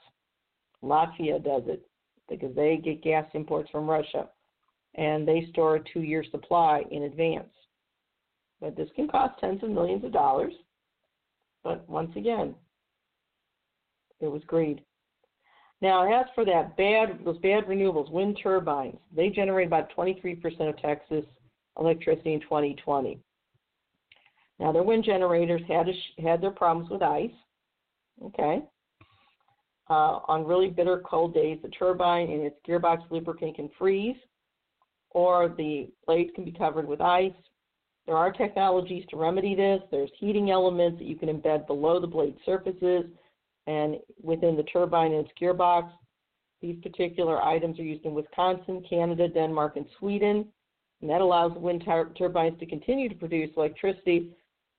[0.84, 1.82] Latvia does it
[2.28, 4.28] because they get gas imports from Russia
[4.94, 7.48] and they store a two year supply in advance.
[8.60, 10.52] But this can cost tens of millions of dollars.
[11.64, 12.54] But once again,
[14.20, 14.82] it was greed.
[15.82, 20.78] Now, as for that bad, those bad renewables, wind turbines, they generate about 23% of
[20.78, 21.24] Texas
[21.76, 23.18] electricity in 2020.
[24.60, 25.88] Now, their wind generators had
[26.24, 27.32] had their problems with ice.
[28.24, 28.62] Okay.
[29.90, 34.16] Uh, on really bitter cold days, the turbine and its gearbox lubricant can freeze,
[35.10, 37.32] or the blades can be covered with ice.
[38.06, 39.80] There are technologies to remedy this.
[39.90, 43.06] There's heating elements that you can embed below the blade surfaces
[43.66, 45.90] and within the turbine and its gearbox.
[46.60, 50.46] These particular items are used in Wisconsin, Canada, Denmark, and Sweden,
[51.00, 51.84] and that allows wind
[52.16, 54.30] turbines to continue to produce electricity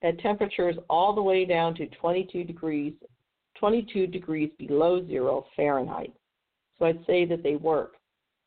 [0.02, 2.93] at temperatures all the way down to 22 degrees,
[3.60, 6.13] 22 degrees below zero Fahrenheit.
[6.80, 7.96] So I'd say that they work.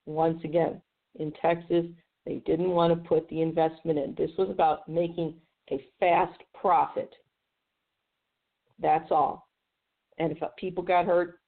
[0.06, 0.80] Once again,
[1.18, 1.86] in Texas,
[2.24, 4.14] they didn't want to put the investment in.
[4.16, 5.34] This was about making
[5.70, 7.12] a fast profit.
[8.78, 9.45] That's all.
[10.18, 11.40] And if people got hurt,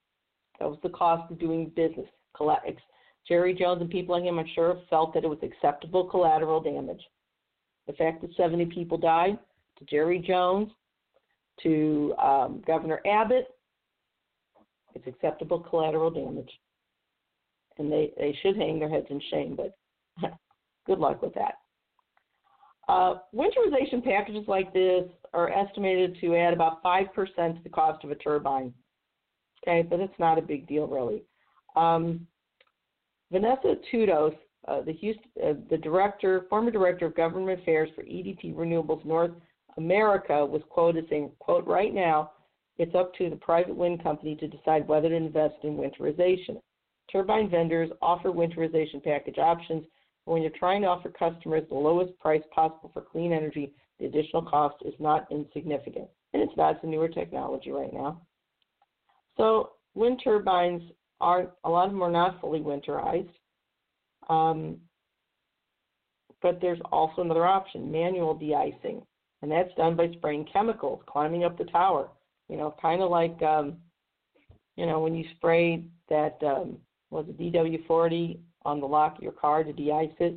[0.59, 2.07] that was the cost of doing business.
[3.27, 7.01] Jerry Jones and people like him, I'm sure, felt that it was acceptable collateral damage.
[7.87, 9.37] The fact that 70 people died,
[9.77, 10.69] to Jerry Jones,
[11.63, 13.47] to um, Governor Abbott,
[14.95, 16.51] it's acceptable collateral damage.
[17.77, 19.77] And they, they should hang their heads in shame, but
[20.85, 21.55] good luck with that.
[22.89, 25.03] Uh, winterization packages like this
[25.35, 28.73] are estimated to add about 5% to the cost of a turbine.
[29.61, 31.23] Okay, but it's not a big deal really.
[31.75, 32.25] Um,
[33.31, 34.33] Vanessa Tudos,
[34.67, 39.33] uh, the, Houston, uh, the director, former director of government affairs for EDP Renewables North
[39.77, 42.31] America, was quoted saying, "quote Right now,
[42.79, 46.59] it's up to the private wind company to decide whether to invest in winterization.
[47.11, 49.85] Turbine vendors offer winterization package options
[50.29, 54.43] when you're trying to offer customers the lowest price possible for clean energy, the additional
[54.43, 56.07] cost is not insignificant.
[56.33, 58.21] And it's not, it's a newer technology right now.
[59.37, 60.83] So wind turbines
[61.19, 63.31] are, a lot of them are not fully winterized.
[64.29, 64.77] Um,
[66.43, 69.01] but there's also another option, manual de-icing.
[69.41, 72.09] And that's done by spraying chemicals, climbing up the tower.
[72.49, 73.77] You know, kind of like, um,
[74.75, 76.77] you know, when you spray that, um,
[77.09, 80.35] was it DW40 on the lock of your car to de-ice it.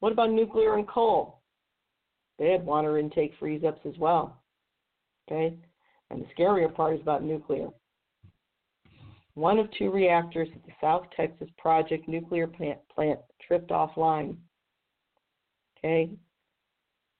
[0.00, 1.36] What about nuclear and coal?
[2.38, 4.42] they had water intake freeze ups as well.
[5.30, 5.56] Okay?
[6.10, 7.68] And the scarier part is about nuclear.
[9.34, 14.36] One of two reactors at the South Texas Project nuclear plant, plant tripped offline.
[15.78, 16.10] Okay?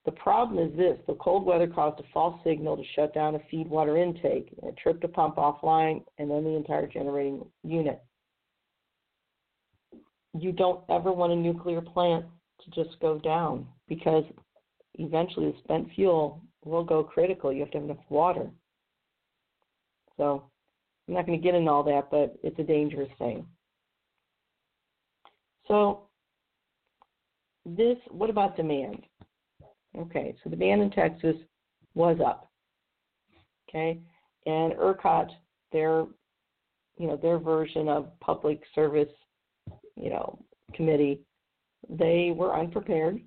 [0.05, 3.39] The problem is this the cold weather caused a false signal to shut down a
[3.51, 4.53] feed water intake.
[4.63, 8.01] It tripped a pump offline and then the entire generating unit.
[10.39, 12.25] You don't ever want a nuclear plant
[12.61, 14.23] to just go down because
[14.95, 17.51] eventually the spent fuel will go critical.
[17.51, 18.49] You have to have enough water.
[20.17, 20.43] So
[21.07, 23.45] I'm not going to get into all that, but it's a dangerous thing.
[25.67, 26.07] So
[27.65, 29.03] this, what about demand?
[29.97, 31.35] Okay, so the demand in Texas
[31.95, 32.49] was up.
[33.69, 33.99] Okay,
[34.45, 35.29] and ERCOT,
[35.71, 36.05] their,
[36.97, 39.09] you know, their version of public service,
[39.99, 40.39] you know,
[40.73, 41.21] committee,
[41.89, 43.19] they were unprepared.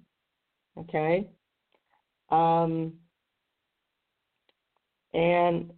[0.79, 1.29] Okay,
[2.31, 2.93] um,
[5.13, 5.73] and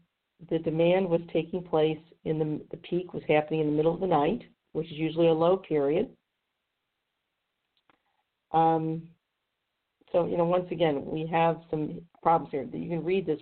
[0.50, 4.00] the demand was taking place in the the peak was happening in the middle of
[4.00, 6.08] the night, which is usually a low period.
[8.52, 9.02] Um,
[10.12, 12.68] so you know, once again, we have some problems here.
[12.72, 13.40] You can read this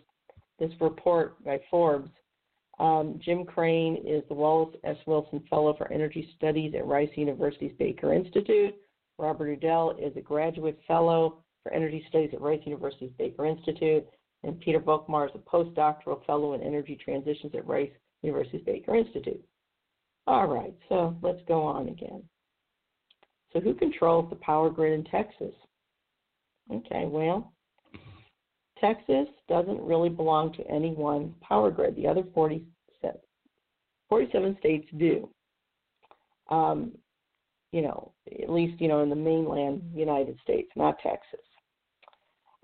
[0.58, 2.10] this report by Forbes.
[2.80, 4.96] Um, Jim Krane is the Wallace S.
[5.06, 8.74] Wilson Fellow for Energy Studies at Rice University's Baker Institute.
[9.18, 14.06] Robert Udell is a graduate fellow for Energy Studies at Rice University's Baker Institute.
[14.44, 17.90] And Peter Volkmar is a postdoctoral fellow in energy transitions at Rice
[18.22, 19.44] University's Baker Institute.
[20.26, 22.22] All right, so let's go on again.
[23.52, 25.52] So, who controls the power grid in Texas?
[26.72, 27.52] Okay, well,
[28.80, 31.96] Texas doesn't really belong to any one power grid.
[31.96, 33.20] The other 47,
[34.08, 35.28] 47 states do.
[36.48, 36.92] Um,
[37.72, 38.12] you know,
[38.42, 41.40] at least, you know, in the mainland United States, not Texas.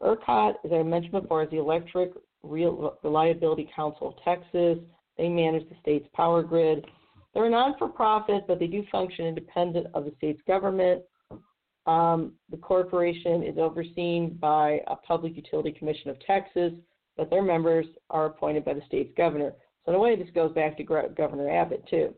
[0.03, 4.79] ERCOT, as I mentioned before, is the Electric Reliability Council of Texas.
[5.17, 6.85] They manage the state's power grid.
[7.33, 11.03] They're a non for profit, but they do function independent of the state's government.
[11.87, 16.73] Um, the corporation is overseen by a Public Utility Commission of Texas,
[17.17, 19.53] but their members are appointed by the state's governor.
[19.85, 22.13] So, in a way, this goes back to Governor Abbott, too.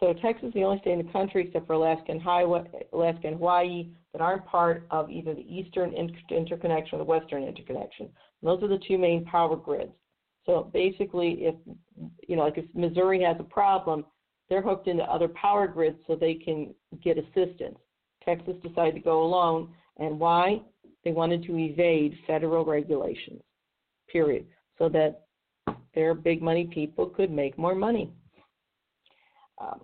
[0.00, 3.36] So, Texas is the only state in the country, except for Alaska and, Alaska and
[3.36, 5.92] Hawaii, that aren't part of either the Eastern
[6.30, 8.06] interconnection or the Western interconnection.
[8.06, 9.92] And those are the two main power grids.
[10.46, 11.54] So, basically, if
[12.26, 14.06] you know, like if Missouri has a problem,
[14.48, 17.78] they're hooked into other power grids so they can get assistance.
[18.26, 19.70] Texas decided to go alone.
[19.98, 20.60] And why?
[21.04, 23.40] They wanted to evade federal regulations,
[24.10, 24.44] period,
[24.78, 25.26] so that
[25.94, 28.12] their big money people could make more money.
[29.58, 29.80] Um,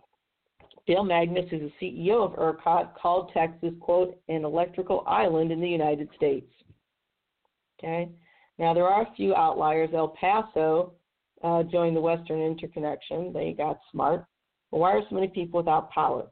[0.89, 6.09] Magness, who's the CEO of ERCOT, called Texas, quote, an electrical island in the United
[6.17, 6.51] States.
[7.79, 8.11] Okay?
[8.59, 9.91] Now, there are a few outliers.
[9.95, 10.93] El Paso
[11.43, 13.33] uh, joined the Western Interconnection.
[13.33, 14.25] They got smart.
[14.71, 16.27] But why are so many people without power?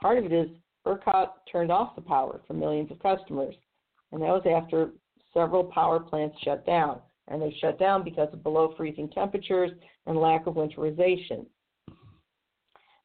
[0.00, 0.48] Part of it is
[0.86, 3.54] ERCOT turned off the power for millions of customers,
[4.12, 4.90] and that was after
[5.34, 7.00] several power plants shut down.
[7.28, 9.72] And they shut down because of below freezing temperatures
[10.06, 11.44] and lack of winterization.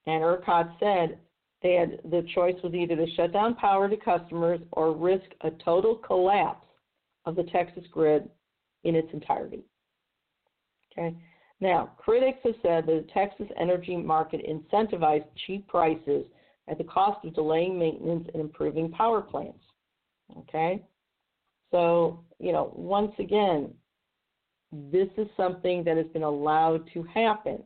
[0.06, 1.20] And ERCOT said
[1.63, 5.52] they had the choice was either to shut down power to customers or risk a
[5.63, 6.67] total collapse
[7.26, 8.30] of the Texas grid
[8.84, 9.63] in its entirety.
[10.91, 11.15] Okay.
[11.60, 16.26] Now, critics have said that the Texas energy market incentivized cheap prices
[16.67, 19.63] at the cost of delaying maintenance and improving power plants.
[20.38, 20.83] Okay?
[21.71, 23.73] So, you know, once again,
[24.71, 27.63] this is something that has been allowed to happen.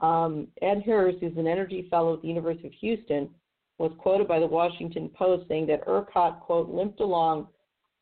[0.00, 3.30] Um, Ed Hirs, who's an energy fellow at the University of Houston,
[3.78, 7.48] was quoted by the Washington Post saying that ERCOT, quote, limped along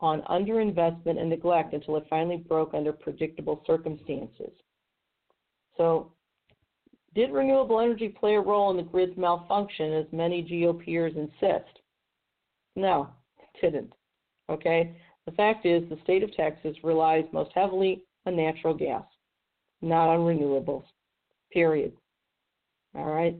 [0.00, 4.52] on underinvestment and neglect until it finally broke under predictable circumstances.
[5.76, 6.12] So
[7.14, 11.80] did renewable energy play a role in the grid's malfunction, as many GOPers insist?
[12.76, 13.08] No,
[13.38, 13.92] it didn't.
[14.50, 14.96] Okay?
[15.26, 19.04] The fact is, the state of Texas relies most heavily on natural gas,
[19.80, 20.84] not on renewables,
[21.52, 21.92] period.
[22.94, 23.36] All right?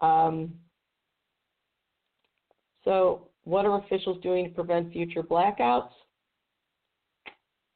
[0.00, 0.54] Um,
[2.84, 5.90] so, what are officials doing to prevent future blackouts?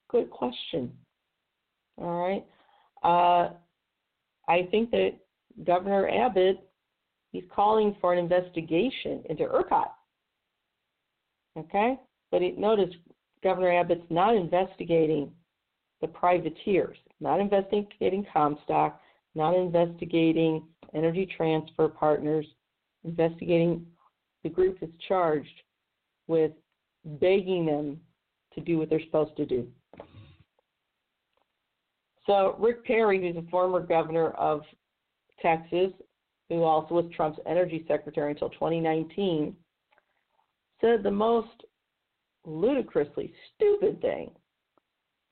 [0.08, 0.92] Good question.
[1.98, 2.44] All right.
[3.02, 3.54] Uh,
[4.48, 5.12] I think that
[5.64, 6.58] Governor Abbott,
[7.32, 9.88] he's calling for an investigation into ERCOT.
[11.58, 11.98] Okay?
[12.30, 12.94] But he, notice
[13.42, 15.30] Governor Abbott's not investigating
[16.00, 19.00] the privateers, not investigating Comstock,
[19.34, 22.46] not investigating Energy Transfer Partners,
[23.04, 23.86] investigating
[24.42, 25.62] the group that's charged
[26.26, 26.52] with
[27.04, 28.00] begging them
[28.54, 29.66] to do what they're supposed to do.
[32.26, 34.62] So Rick Perry, who's a former governor of
[35.40, 35.92] Texas,
[36.48, 39.54] who also was Trump's energy secretary until 2019,
[40.80, 41.64] said the most
[42.44, 44.30] ludicrously stupid thing.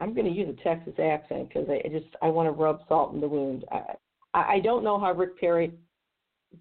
[0.00, 3.14] I'm going to use a Texas accent because I just I want to rub salt
[3.14, 3.64] in the wound.
[3.70, 3.94] I,
[4.34, 5.72] I don't know how Rick Perry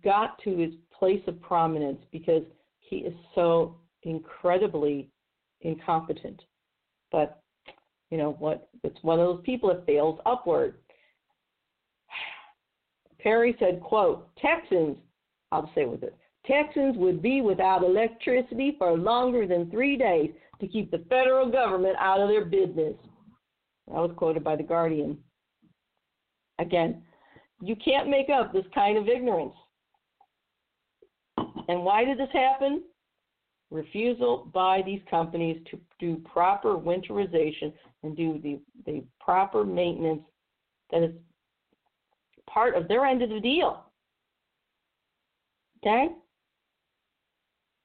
[0.03, 2.43] got to his place of prominence because
[2.79, 5.09] he is so incredibly
[5.61, 6.41] incompetent.
[7.11, 7.41] But
[8.11, 8.69] you know what?
[8.83, 10.75] It's one of those people that fails upward.
[13.23, 14.97] Perry said, "quote Texans,
[15.51, 16.15] I'll say with it.
[16.45, 21.95] Texans would be without electricity for longer than three days to keep the federal government
[21.99, 22.95] out of their business."
[23.87, 25.23] That was quoted by the Guardian.
[26.59, 27.03] Again,
[27.61, 29.55] you can't make up this kind of ignorance.
[31.67, 32.83] And why did this happen?
[33.71, 40.23] Refusal by these companies to do proper winterization and do the, the proper maintenance
[40.91, 41.15] that is
[42.49, 43.85] part of their end of the deal.
[45.85, 46.09] Okay?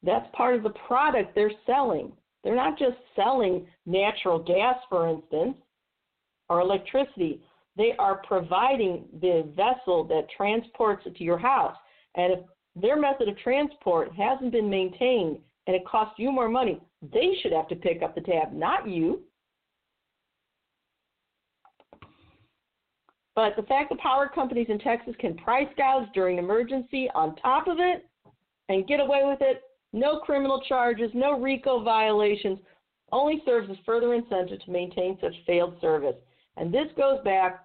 [0.03, 2.13] That's part of the product they're selling.
[2.45, 5.57] They're not just selling natural gas, for instance,
[6.49, 7.43] or electricity.
[7.77, 11.77] They are providing the vessel that transports it to your house.
[12.15, 12.41] And if
[12.77, 17.53] their method of transport hasn't been maintained and it costs you more money, they should
[17.53, 19.23] have to pick up the tab, not you.
[23.39, 27.69] But the fact that power companies in Texas can price gouge during emergency on top
[27.69, 28.05] of it
[28.69, 29.63] and get away with it,
[29.93, 32.59] no criminal charges, no RICO violations,
[33.13, 36.17] only serves as further incentive to maintain such failed service.
[36.57, 37.61] And this goes back,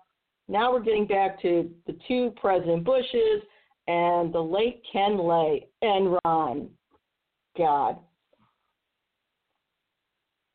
[0.47, 3.41] now we're getting back to the two President Bushes
[3.87, 6.67] and the late Ken Lay, Enron.
[7.57, 7.97] God.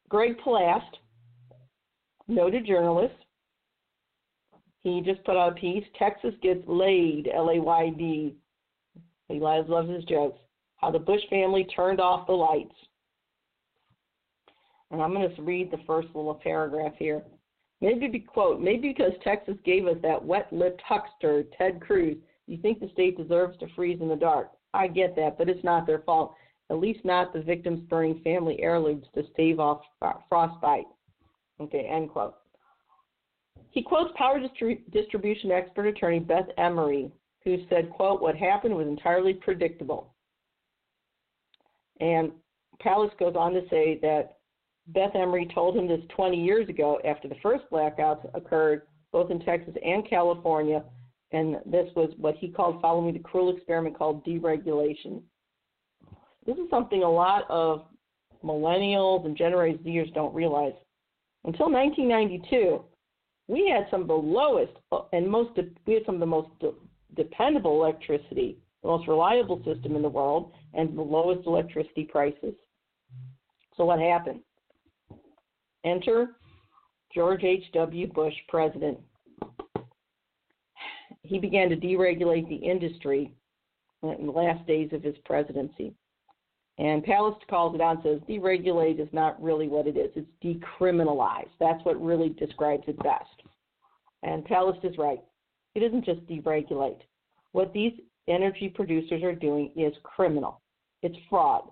[0.09, 0.95] Greg Palast,
[2.29, 3.17] noted journalist,
[4.83, 5.85] he just put out a piece.
[5.99, 8.35] Texas gets laid, L A Y D.
[9.29, 10.41] He loves, his jokes.
[10.77, 12.75] How the Bush family turned off the lights.
[14.91, 17.23] And I'm going to read the first little paragraph here.
[17.81, 22.17] Maybe be quote, maybe because Texas gave us that wet-lipped huckster, Ted Cruz,
[22.47, 24.51] you think the state deserves to freeze in the dark.
[24.75, 26.35] I get that, but it's not their fault.
[26.71, 29.83] At least not the victims burning family heirlooms to stave off
[30.29, 30.87] frostbite.
[31.61, 32.35] Okay, end quote.
[33.71, 37.11] He quotes power distri- distribution expert attorney Beth Emery,
[37.45, 40.15] who said, quote, what happened was entirely predictable.
[42.01, 42.33] And
[42.83, 44.39] Palast goes on to say that
[44.89, 49.41] Beth Emery told him this 20 years ago after the first blackouts occurred both in
[49.41, 50.83] Texas and California.
[51.33, 55.23] And this was what he called following the cruel experiment called deregulation.
[56.47, 57.85] This is something a lot of
[58.43, 60.73] millennials and Generation Zers don't realize.
[61.45, 62.83] Until 1992,
[63.49, 66.51] we had some of the lowest uh, and most we had some of the most
[66.61, 66.73] de-
[67.17, 72.55] dependable electricity, the most reliable system in the world, and the lowest electricity prices.
[73.77, 74.41] So what happened?
[75.85, 76.37] Enter
[77.15, 78.09] George H.W.
[78.09, 78.99] Bush, president.
[81.23, 83.33] He began to deregulate the industry
[84.03, 85.95] in the last days of his presidency.
[86.79, 90.11] And Palast calls it out and says deregulate is not really what it is.
[90.15, 90.29] It's
[90.81, 91.49] decriminalize.
[91.59, 93.43] That's what really describes it best.
[94.23, 95.21] And Palast is right.
[95.75, 97.01] It isn't just deregulate.
[97.53, 97.93] What these
[98.29, 100.61] energy producers are doing is criminal.
[101.03, 101.65] It's fraud.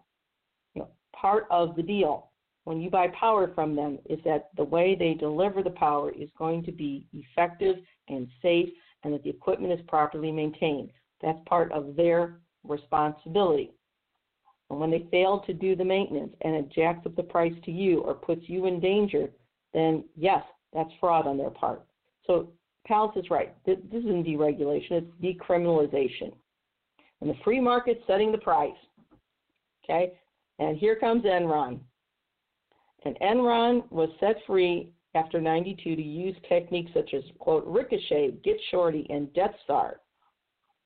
[0.74, 2.30] You know, part of the deal
[2.64, 6.28] when you buy power from them is that the way they deliver the power is
[6.36, 7.76] going to be effective
[8.08, 8.68] and safe
[9.04, 10.90] and that the equipment is properly maintained.
[11.22, 13.70] That's part of their responsibility.
[14.70, 17.70] And when they fail to do the maintenance and it jacks up the price to
[17.70, 19.28] you or puts you in danger,
[19.72, 20.42] then yes,
[20.72, 21.84] that's fraud on their part.
[22.26, 22.48] So
[22.88, 23.54] Palast is right.
[23.64, 26.32] This isn't deregulation, it's decriminalization.
[27.20, 28.74] And the free market setting the price.
[29.84, 30.12] Okay?
[30.58, 31.80] And here comes Enron.
[33.04, 38.56] And Enron was set free after 92 to use techniques such as, quote, ricochet, get
[38.70, 40.00] shorty, and Death Star.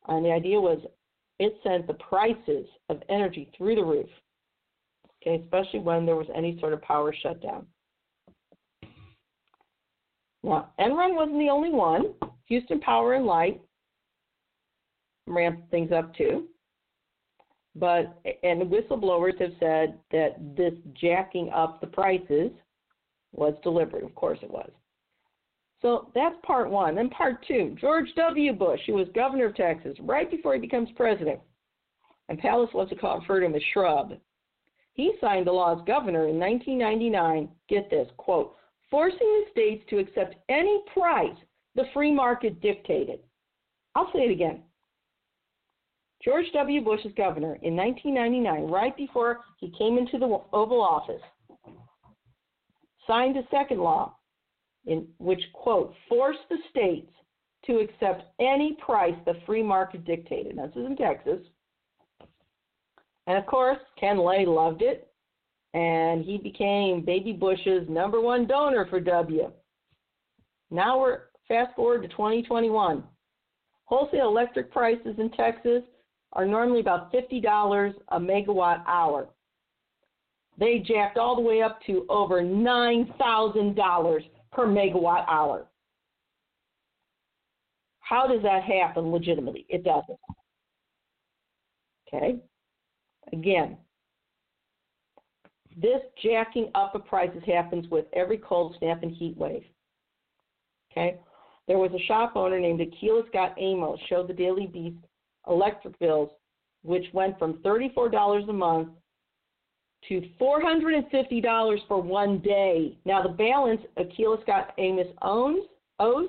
[0.09, 0.78] And the idea was
[1.41, 4.09] it sent the prices of energy through the roof,
[5.22, 7.66] okay, especially when there was any sort of power shutdown.
[10.43, 12.14] Now, Enron wasn't the only one.
[12.45, 13.61] Houston Power and Light
[15.26, 16.47] ramped things up too.
[17.74, 22.51] But and whistleblowers have said that this jacking up the prices
[23.32, 24.05] was deliberate.
[24.05, 24.70] Of course it was.
[25.83, 26.95] So that's part one.
[26.95, 28.53] Then part two, George W.
[28.53, 31.41] Bush, who was governor of Texas right before he becomes president,
[32.28, 34.12] and Palast wants to call refer to him as Shrub.
[34.93, 37.49] He signed the law as governor in 1999.
[37.68, 38.57] Get this quote,
[38.91, 41.37] forcing the states to accept any price
[41.74, 43.20] the free market dictated.
[43.95, 44.62] I'll say it again.
[46.22, 46.85] George W.
[46.85, 51.22] Bush as governor in 1999, right before he came into the Oval Office,
[53.07, 54.14] signed a second law
[54.87, 57.12] in which, quote, forced the states
[57.66, 60.57] to accept any price the free market dictated.
[60.57, 61.41] Now, this is in Texas.
[63.26, 65.09] And of course, Ken Lay loved it,
[65.74, 69.53] and he became Baby Bush's number one donor for W.
[70.70, 73.05] Now we're fast forward to 2021.
[73.85, 75.83] Wholesale electric prices in Texas
[76.33, 79.28] are normally about $50 a megawatt hour.
[80.59, 84.20] They jacked all the way up to over $9,000
[84.53, 85.66] per megawatt hour.
[88.01, 89.66] How does that happen legitimately?
[89.68, 90.18] It doesn't.
[92.09, 92.40] Okay?
[93.32, 93.76] Again,
[95.80, 99.64] this jacking up of prices happens with every cold snap and heat wave.
[100.90, 101.18] Okay?
[101.68, 104.96] There was a shop owner named Aquila Scott Amos showed the Daily Beast
[105.48, 106.30] electric bills,
[106.82, 108.88] which went from $34 a month
[110.09, 112.96] to $450 for one day.
[113.05, 115.64] Now the balance Aquila Scott Amos owns
[115.98, 116.28] owes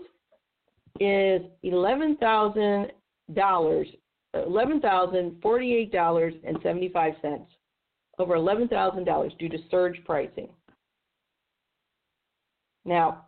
[0.99, 2.91] is eleven thousand
[3.34, 3.88] dollars,
[4.34, 7.49] eleven thousand forty-eight dollars and seventy-five cents,
[8.19, 10.49] over eleven thousand dollars due to surge pricing.
[12.84, 13.26] Now,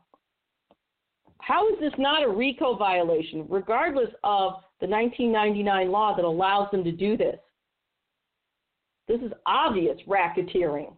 [1.39, 6.83] how is this not a RICO violation, regardless of the 1999 law that allows them
[6.83, 7.37] to do this?
[9.07, 10.93] This is obvious racketeering.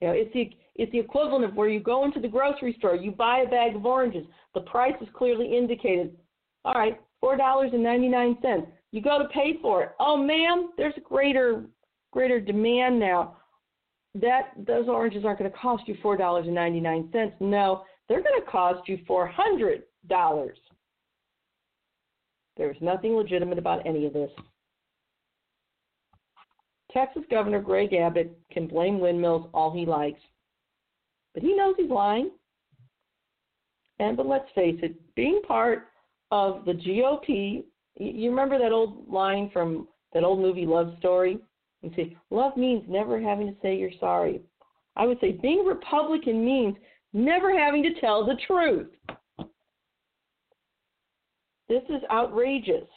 [0.00, 2.94] You know, it's the it's the equivalent of where you go into the grocery store,
[2.94, 4.24] you buy a bag of oranges,
[4.54, 6.16] the price is clearly indicated.
[6.64, 8.68] All right, four dollars and ninety nine cents.
[8.92, 9.90] You go to pay for it.
[9.98, 11.64] Oh, ma'am, there's greater
[12.12, 13.36] greater demand now.
[14.14, 17.34] That those oranges aren't going to cost you four dollars and ninety nine cents.
[17.40, 20.58] No, they're going to cost you four hundred dollars.
[22.56, 24.30] There's nothing legitimate about any of this.
[26.92, 30.20] Texas Governor Greg Abbott can blame windmills all he likes,
[31.34, 32.30] but he knows he's lying.
[33.98, 35.88] And but let's face it, being part
[36.30, 37.64] of the GOP,
[37.96, 41.38] you remember that old line from that old movie Love Story?
[41.82, 44.40] You say, love means never having to say you're sorry.
[44.96, 46.76] I would say being Republican means
[47.12, 48.88] never having to tell the truth.
[51.68, 52.88] This is outrageous.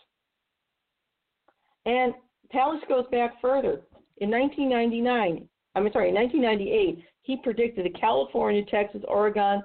[1.85, 2.13] And
[2.53, 3.81] Palast goes back further.
[4.17, 9.61] In 1999, I'm sorry, in 1998, he predicted that California, Texas, Oregon,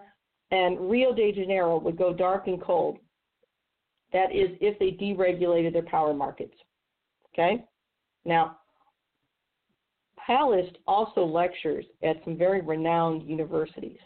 [0.51, 2.99] and Rio de Janeiro would go dark and cold.
[4.13, 6.55] That is, if they deregulated their power markets.
[7.35, 7.65] Okay?
[8.25, 8.59] Now,
[10.29, 13.99] Palast also lectures at some very renowned universities.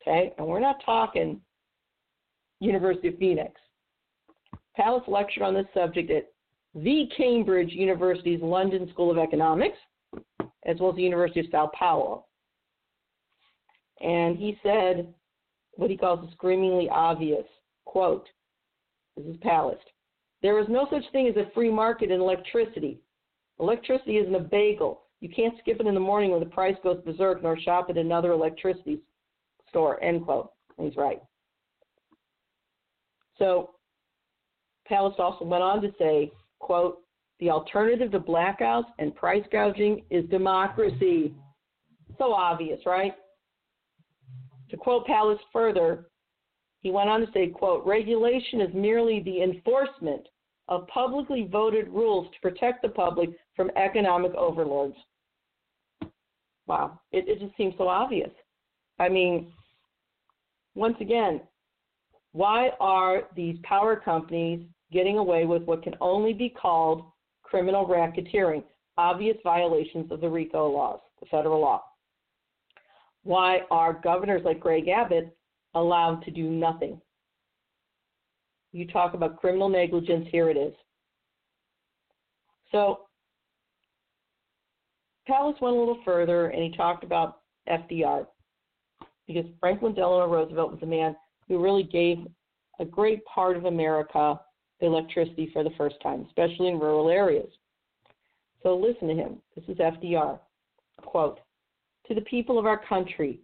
[0.00, 0.32] Okay?
[0.38, 1.40] And we're not talking
[2.60, 3.52] University of Phoenix.
[4.78, 6.31] Palast lectured on this subject at
[6.74, 9.78] the Cambridge University's London School of Economics,
[10.66, 12.26] as well as the University of Sao Paulo.
[14.00, 15.12] And he said
[15.74, 17.44] what he calls the screamingly obvious
[17.84, 18.28] quote,
[19.16, 19.76] this is Palast.
[20.40, 23.00] There is no such thing as a free market in electricity.
[23.60, 25.02] Electricity isn't a bagel.
[25.20, 27.96] You can't skip it in the morning when the price goes berserk nor shop at
[27.96, 29.00] another electricity
[29.68, 30.50] store, end quote.
[30.78, 31.22] And he's right.
[33.38, 33.70] So
[34.90, 36.32] Palast also went on to say,
[36.62, 37.00] quote,
[37.40, 41.34] the alternative to blackouts and price gouging is democracy.
[42.16, 43.12] So obvious, right?
[44.70, 46.06] To quote Palast further,
[46.80, 50.26] he went on to say, quote, regulation is merely the enforcement
[50.68, 54.96] of publicly voted rules to protect the public from economic overlords.
[56.66, 58.30] Wow, it, it just seems so obvious.
[58.98, 59.52] I mean,
[60.74, 61.40] once again,
[62.32, 64.60] why are these power companies
[64.92, 67.04] getting away with what can only be called
[67.42, 68.62] criminal racketeering,
[68.96, 71.82] obvious violations of the RICO laws, the federal law?
[73.24, 75.36] Why are governors like Greg Abbott
[75.74, 77.00] allowed to do nothing?
[78.72, 80.74] You talk about criminal negligence, here it is.
[82.72, 83.00] So,
[85.28, 88.26] Palast went a little further and he talked about FDR
[89.26, 91.14] because Franklin Delano Roosevelt was a man
[91.48, 92.18] who really gave
[92.80, 94.40] a great part of America
[94.82, 97.48] electricity for the first time, especially in rural areas.
[98.62, 99.38] So listen to him.
[99.56, 100.38] This is FDR.
[101.02, 101.40] Quote
[102.08, 103.40] To the people of our country,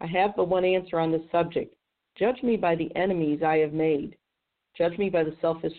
[0.00, 1.74] I have but one answer on this subject.
[2.18, 4.16] Judge me by the enemies I have made.
[4.76, 5.72] Judge me by the selfish,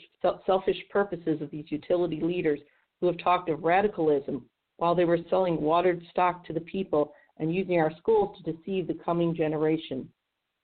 [0.45, 2.59] selfish purposes of these utility leaders
[2.99, 4.45] who have talked of radicalism
[4.77, 8.87] while they were selling watered stock to the people and using our schools to deceive
[8.87, 10.07] the coming generation.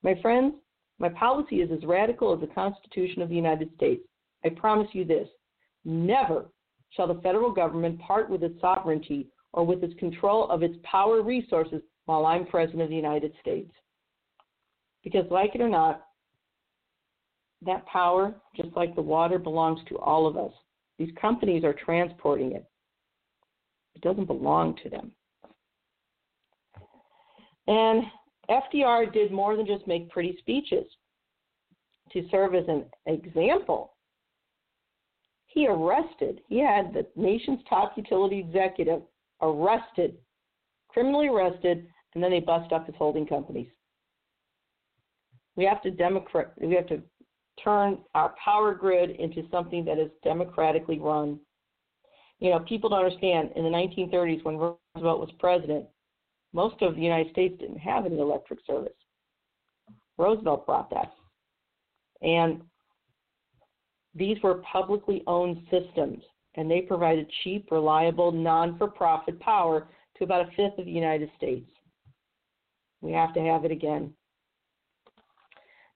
[0.02, 0.54] My friends,
[0.98, 4.02] my policy is as radical as the Constitution of the United States.
[4.44, 5.28] I promise you this
[5.84, 6.46] never
[6.90, 11.22] shall the federal government part with its sovereignty or with its control of its power
[11.22, 13.72] resources while I'm President of the United States.
[15.04, 16.06] Because, like it or not,
[17.64, 20.52] that power, just like the water, belongs to all of us.
[20.98, 22.64] These companies are transporting it,
[23.94, 25.12] it doesn't belong to them.
[27.66, 28.04] And
[28.50, 30.84] FDR did more than just make pretty speeches
[32.12, 33.91] to serve as an example.
[35.52, 39.02] He arrested, he had the nation's top utility executive
[39.42, 40.16] arrested,
[40.88, 43.68] criminally arrested, and then they bust up his holding companies.
[45.56, 47.02] We have to democrat we have to
[47.62, 51.38] turn our power grid into something that is democratically run.
[52.40, 55.84] You know, people don't understand in the 1930s when Roosevelt was president,
[56.54, 58.92] most of the United States didn't have any electric service.
[60.16, 61.12] Roosevelt brought that.
[62.22, 62.62] And
[64.14, 66.22] these were publicly owned systems,
[66.56, 70.90] and they provided cheap, reliable, non for profit power to about a fifth of the
[70.90, 71.68] United States.
[73.00, 74.12] We have to have it again.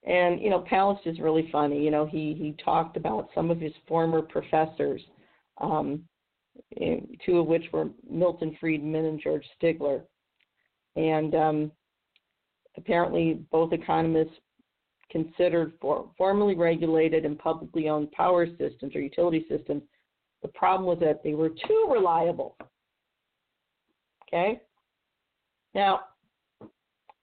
[0.05, 1.83] And you know, Palast is really funny.
[1.83, 5.03] You know, he he talked about some of his former professors,
[5.59, 6.05] um,
[7.25, 10.03] two of which were Milton Friedman and George Stigler,
[10.95, 11.73] and um,
[12.77, 14.39] apparently both economists
[15.11, 19.83] considered for formally regulated and publicly owned power systems or utility systems.
[20.43, 22.57] The problem was that they were too reliable.
[24.29, 24.61] Okay.
[25.75, 26.01] Now,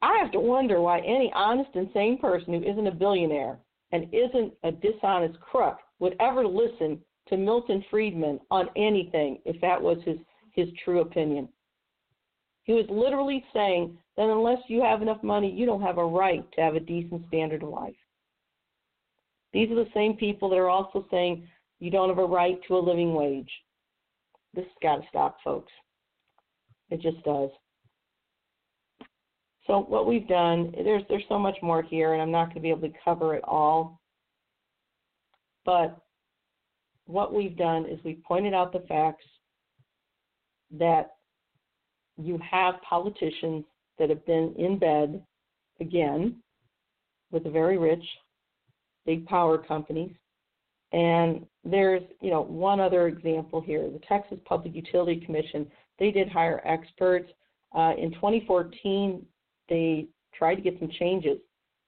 [0.01, 3.57] I have to wonder why any honest and sane person who isn't a billionaire
[3.91, 9.81] and isn't a dishonest crook would ever listen to Milton Friedman on anything if that
[9.81, 10.17] was his,
[10.51, 11.47] his true opinion.
[12.63, 16.45] He was literally saying that unless you have enough money, you don't have a right
[16.53, 17.95] to have a decent standard of life.
[19.53, 21.47] These are the same people that are also saying
[21.79, 23.49] you don't have a right to a living wage.
[24.53, 25.71] This has got to stop, folks.
[26.89, 27.49] It just does.
[29.65, 32.61] So what we've done, there's there's so much more here, and I'm not going to
[32.61, 33.99] be able to cover it all.
[35.65, 35.97] But
[37.05, 39.25] what we've done is we've pointed out the facts
[40.77, 41.11] that
[42.17, 43.63] you have politicians
[43.99, 45.23] that have been in bed
[45.79, 46.37] again
[47.31, 48.03] with the very rich,
[49.05, 50.11] big power companies.
[50.91, 53.89] And there's, you know, one other example here.
[53.89, 55.67] The Texas Public Utility Commission,
[55.97, 57.31] they did hire experts.
[57.75, 59.25] Uh, in 2014,
[59.69, 61.39] they tried to get some changes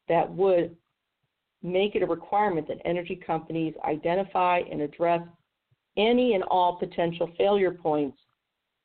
[0.07, 0.75] that would
[1.61, 5.21] make it a requirement that energy companies identify and address
[5.97, 8.17] any and all potential failure points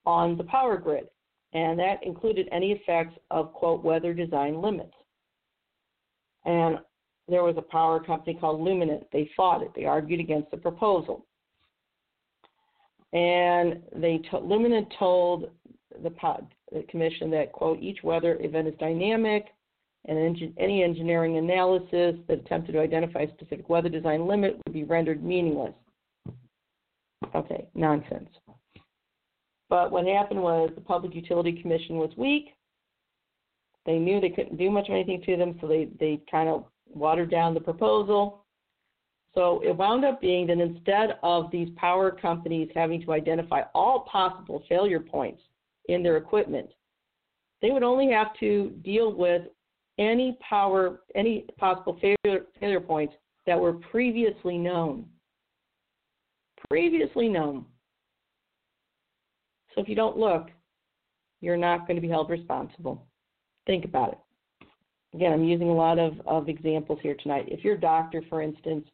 [0.07, 1.07] on the power grid.
[1.53, 4.95] And that included any effects of, quote, weather design limits.
[6.45, 6.79] And
[7.29, 9.05] there was a power company called Luminant.
[9.13, 11.27] They fought it, they argued against the proposal.
[13.13, 15.51] And they t- Luminant told
[16.03, 16.13] the,
[16.73, 19.47] the commission that, quote, each weather event is dynamic,
[20.07, 24.85] and any engineering analysis that attempted to identify a specific weather design limit would be
[24.85, 25.75] rendered meaningless.
[27.35, 28.31] Okay, nonsense.
[29.71, 32.55] But what happened was the Public Utility Commission was weak.
[33.87, 36.67] They knew they couldn't do much of anything to them, so they, they kind of
[36.93, 38.45] watered down the proposal.
[39.35, 44.01] So it wound up being that instead of these power companies having to identify all
[44.01, 45.41] possible failure points
[45.89, 46.69] in their equipment.
[47.63, 49.43] They would only have to deal with
[49.99, 53.15] any power, any possible failure, failure points
[53.47, 55.07] that were previously known.
[56.69, 57.67] Previously known.
[59.75, 60.49] So if you don't look,
[61.41, 63.07] you're not going to be held responsible.
[63.67, 64.19] Think about it.
[65.15, 67.47] Again, I'm using a lot of, of examples here tonight.
[67.49, 68.87] If your doctor, for instance,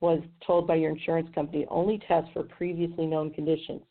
[0.00, 3.82] was told by your insurance company only test for previously known conditions,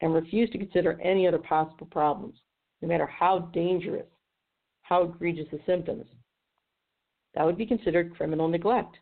[0.00, 2.36] and refused to consider any other possible problems,
[2.80, 4.06] no matter how dangerous,
[4.82, 6.06] how egregious the symptoms.
[7.34, 8.96] That would be considered criminal neglect,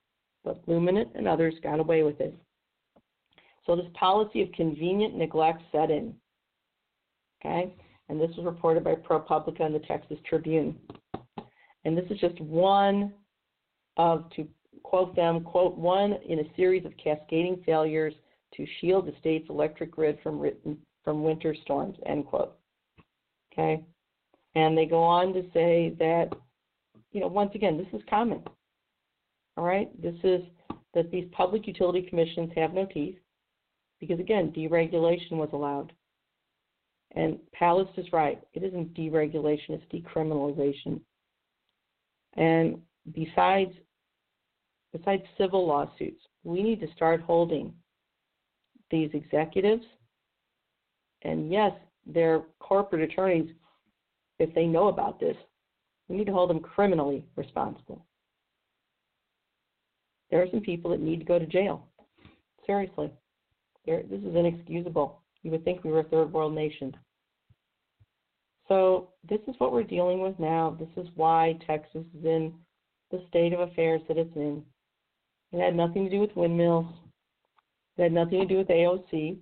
[0.44, 2.34] but Luminant and others got away with it.
[3.68, 6.14] So this policy of convenient neglect set in.
[7.38, 7.70] Okay?
[8.08, 10.74] And this was reported by ProPublica and the Texas Tribune.
[11.84, 13.12] And this is just one
[13.98, 14.48] of, to
[14.82, 18.14] quote them, quote, one in a series of cascading failures
[18.54, 22.56] to shield the state's electric grid from written, from winter storms, end quote.
[23.52, 23.84] Okay?
[24.54, 26.30] And they go on to say that,
[27.12, 28.42] you know, once again, this is common.
[29.58, 29.90] All right?
[30.00, 30.40] This is
[30.94, 33.18] that these public utility commissions have no teeth
[34.00, 35.92] because, again, deregulation was allowed.
[37.12, 38.40] And Palast is right.
[38.52, 41.00] It isn't deregulation, it's decriminalization.
[42.34, 42.80] And
[43.12, 43.72] besides
[44.92, 47.74] besides civil lawsuits, we need to start holding
[48.90, 49.84] these executives
[51.22, 51.72] and yes,
[52.06, 53.50] their corporate attorneys,
[54.38, 55.36] if they know about this,
[56.08, 58.04] we need to hold them criminally responsible.
[60.30, 61.86] There are some people that need to go to jail.
[62.66, 63.10] Seriously.
[63.86, 65.22] This is inexcusable.
[65.42, 66.94] You would think we were a third world nation.
[68.68, 70.76] So, this is what we're dealing with now.
[70.78, 72.52] This is why Texas is in
[73.10, 74.62] the state of affairs that it's in.
[75.52, 76.86] It had nothing to do with windmills,
[77.96, 79.38] it had nothing to do with AOC.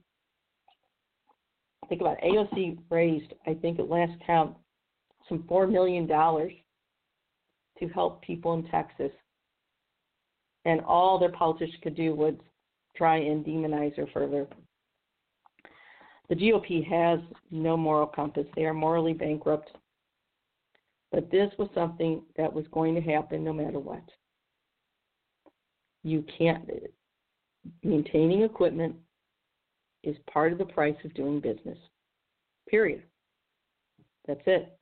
[1.89, 2.25] Think about it.
[2.25, 4.57] AOC raised, I think at last count,
[5.29, 9.13] some $4 million to help people in Texas.
[10.65, 12.35] And all their politicians could do was
[12.97, 14.47] try and demonize her further.
[16.29, 17.21] The GOP has
[17.51, 18.47] no moral compass.
[18.57, 19.71] They are morally bankrupt.
[21.13, 24.03] But this was something that was going to happen no matter what.
[26.03, 26.69] You can't,
[27.83, 28.97] maintaining equipment
[30.03, 31.79] is part of the price of doing business.
[32.69, 33.03] Period.
[34.27, 34.77] That's it.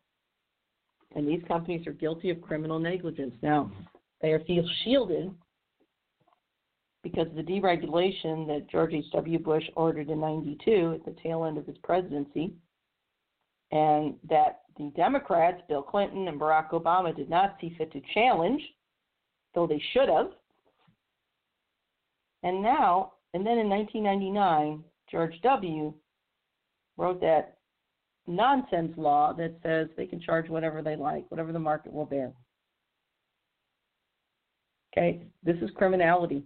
[1.14, 3.34] And these companies are guilty of criminal negligence.
[3.42, 3.70] Now,
[4.20, 5.30] they are feel shielded
[7.04, 9.38] because the deregulation that George H.W.
[9.38, 12.54] Bush ordered in 92 at the tail end of his presidency,
[13.70, 18.60] and that the Democrats, Bill Clinton and Barack Obama, did not see fit to challenge,
[19.54, 20.30] though they should have.
[22.42, 25.92] And now, and then in 1999, George W.
[26.96, 27.58] wrote that
[28.26, 32.32] nonsense law that says they can charge whatever they like, whatever the market will bear.
[34.92, 36.44] Okay, this is criminality.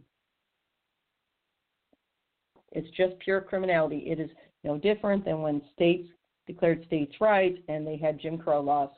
[2.73, 4.05] It's just pure criminality.
[4.11, 4.31] It is
[4.65, 6.09] no different than when states
[6.47, 8.91] declared states' rights and they had Jim Crow laws.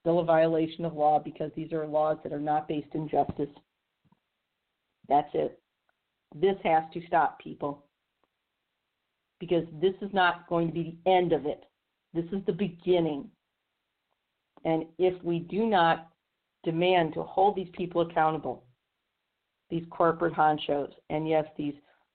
[0.00, 3.50] Still a violation of law because these are laws that are not based in justice.
[5.08, 5.60] That's it.
[6.34, 7.84] This has to stop, people.
[9.38, 11.64] Because this is not going to be the end of it.
[12.14, 13.28] This is the beginning.
[14.64, 16.08] And if we do not
[16.64, 18.64] demand to hold these people accountable,
[19.70, 21.74] these corporate honchos, and yes, these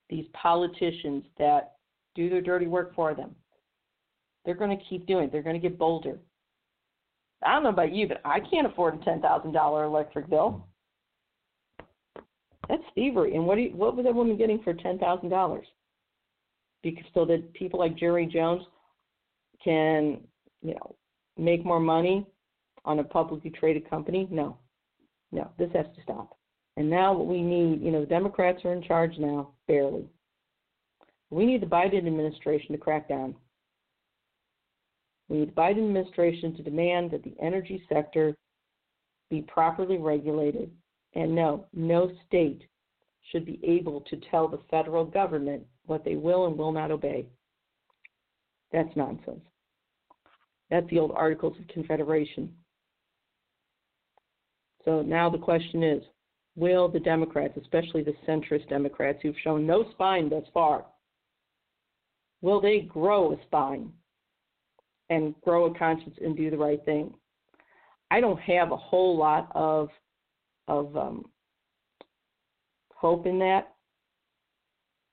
[0.10, 1.74] these politicians that
[2.16, 3.36] do their dirty work for them.
[4.46, 5.32] They're going to keep doing it.
[5.32, 6.18] They're going to get bolder.
[7.44, 10.66] I don't know about you, but I can't afford a ten thousand dollar electric bill.
[12.68, 13.36] That's thievery.
[13.36, 15.68] And what do you, what was that woman getting for ten thousand dollars?
[16.82, 18.64] Because so that people like Jerry Jones
[19.64, 20.20] can,
[20.62, 20.96] you know,
[21.38, 22.26] make more money
[22.86, 24.28] on a publicly traded company?
[24.32, 24.58] No,
[25.32, 26.38] no, this has to stop.
[26.78, 30.08] And now what we need, you know, the Democrats are in charge now, barely.
[31.32, 33.36] We need the Biden administration to crack down.
[35.28, 38.38] We need the Biden administration to demand that the energy sector
[39.32, 40.72] be properly regulated.
[41.16, 42.62] And no, no state
[43.32, 47.26] should be able to tell the federal government what they will and will not obey.
[48.72, 49.42] That's nonsense.
[50.70, 52.54] That's the old Articles of Confederation.
[54.86, 56.04] So now the question is
[56.58, 60.86] will the Democrats, especially the centrist Democrats who've shown no spine thus far,
[62.42, 63.94] will they grow a spine
[65.10, 67.14] and grow a conscience and do the right thing?
[68.10, 69.90] I don't have a whole lot of
[70.68, 71.26] of um,
[72.94, 73.76] hope in that,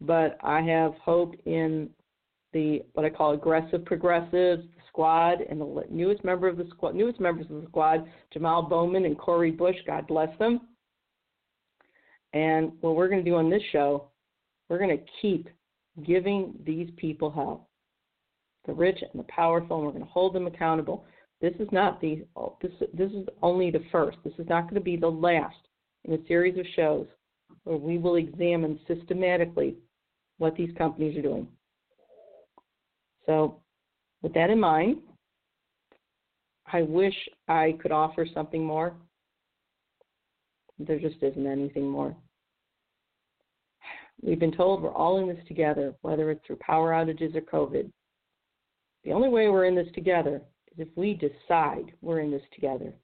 [0.01, 1.91] but I have hope in
[2.53, 6.95] the what I call aggressive progressives, the squad, and the newest member of the squad,
[6.95, 9.77] newest members of the squad, Jamal Bowman and Cori Bush.
[9.87, 10.61] God bless them
[12.35, 14.09] and what we're going to do on this show,
[14.69, 15.49] we're going to keep
[16.05, 17.69] giving these people help,
[18.67, 21.07] the rich and the powerful, and we're going to hold them accountable.
[21.41, 22.25] This is not the
[22.61, 24.19] this this is only the first.
[24.25, 25.57] This is not going to be the last
[26.05, 27.07] in a series of shows
[27.63, 29.77] where we will examine systematically
[30.39, 31.47] what these companies are doing.
[33.27, 33.61] So,
[34.23, 34.99] with that in mind,
[36.73, 37.15] I wish
[37.47, 38.95] I could offer something more.
[40.79, 42.17] There just isn't anything more.
[44.25, 47.91] We've been told we're all in this together, whether it's through power outages or COVID.
[49.05, 50.41] The only way we're in this together
[50.73, 52.95] is if we decide we're in this together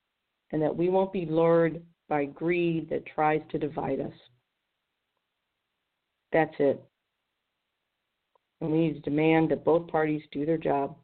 [0.51, 4.14] and that we won't be lured by greed that tries to divide us.
[6.33, 6.83] That's it.
[8.62, 10.97] And we need to demand that both parties do their job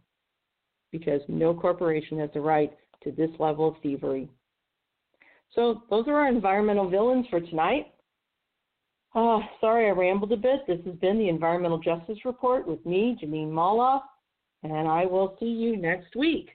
[0.93, 2.73] because no corporation has the right
[3.05, 4.31] to this level of thievery.
[5.55, 7.93] So, those are our environmental villains for tonight.
[9.15, 10.67] Oh, sorry I rambled a bit.
[10.67, 14.03] This has been the Environmental Justice Report with me, Jeanine Molloff,
[14.63, 16.51] and I will see you next week.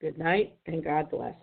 [0.00, 1.34] Good night and God bless.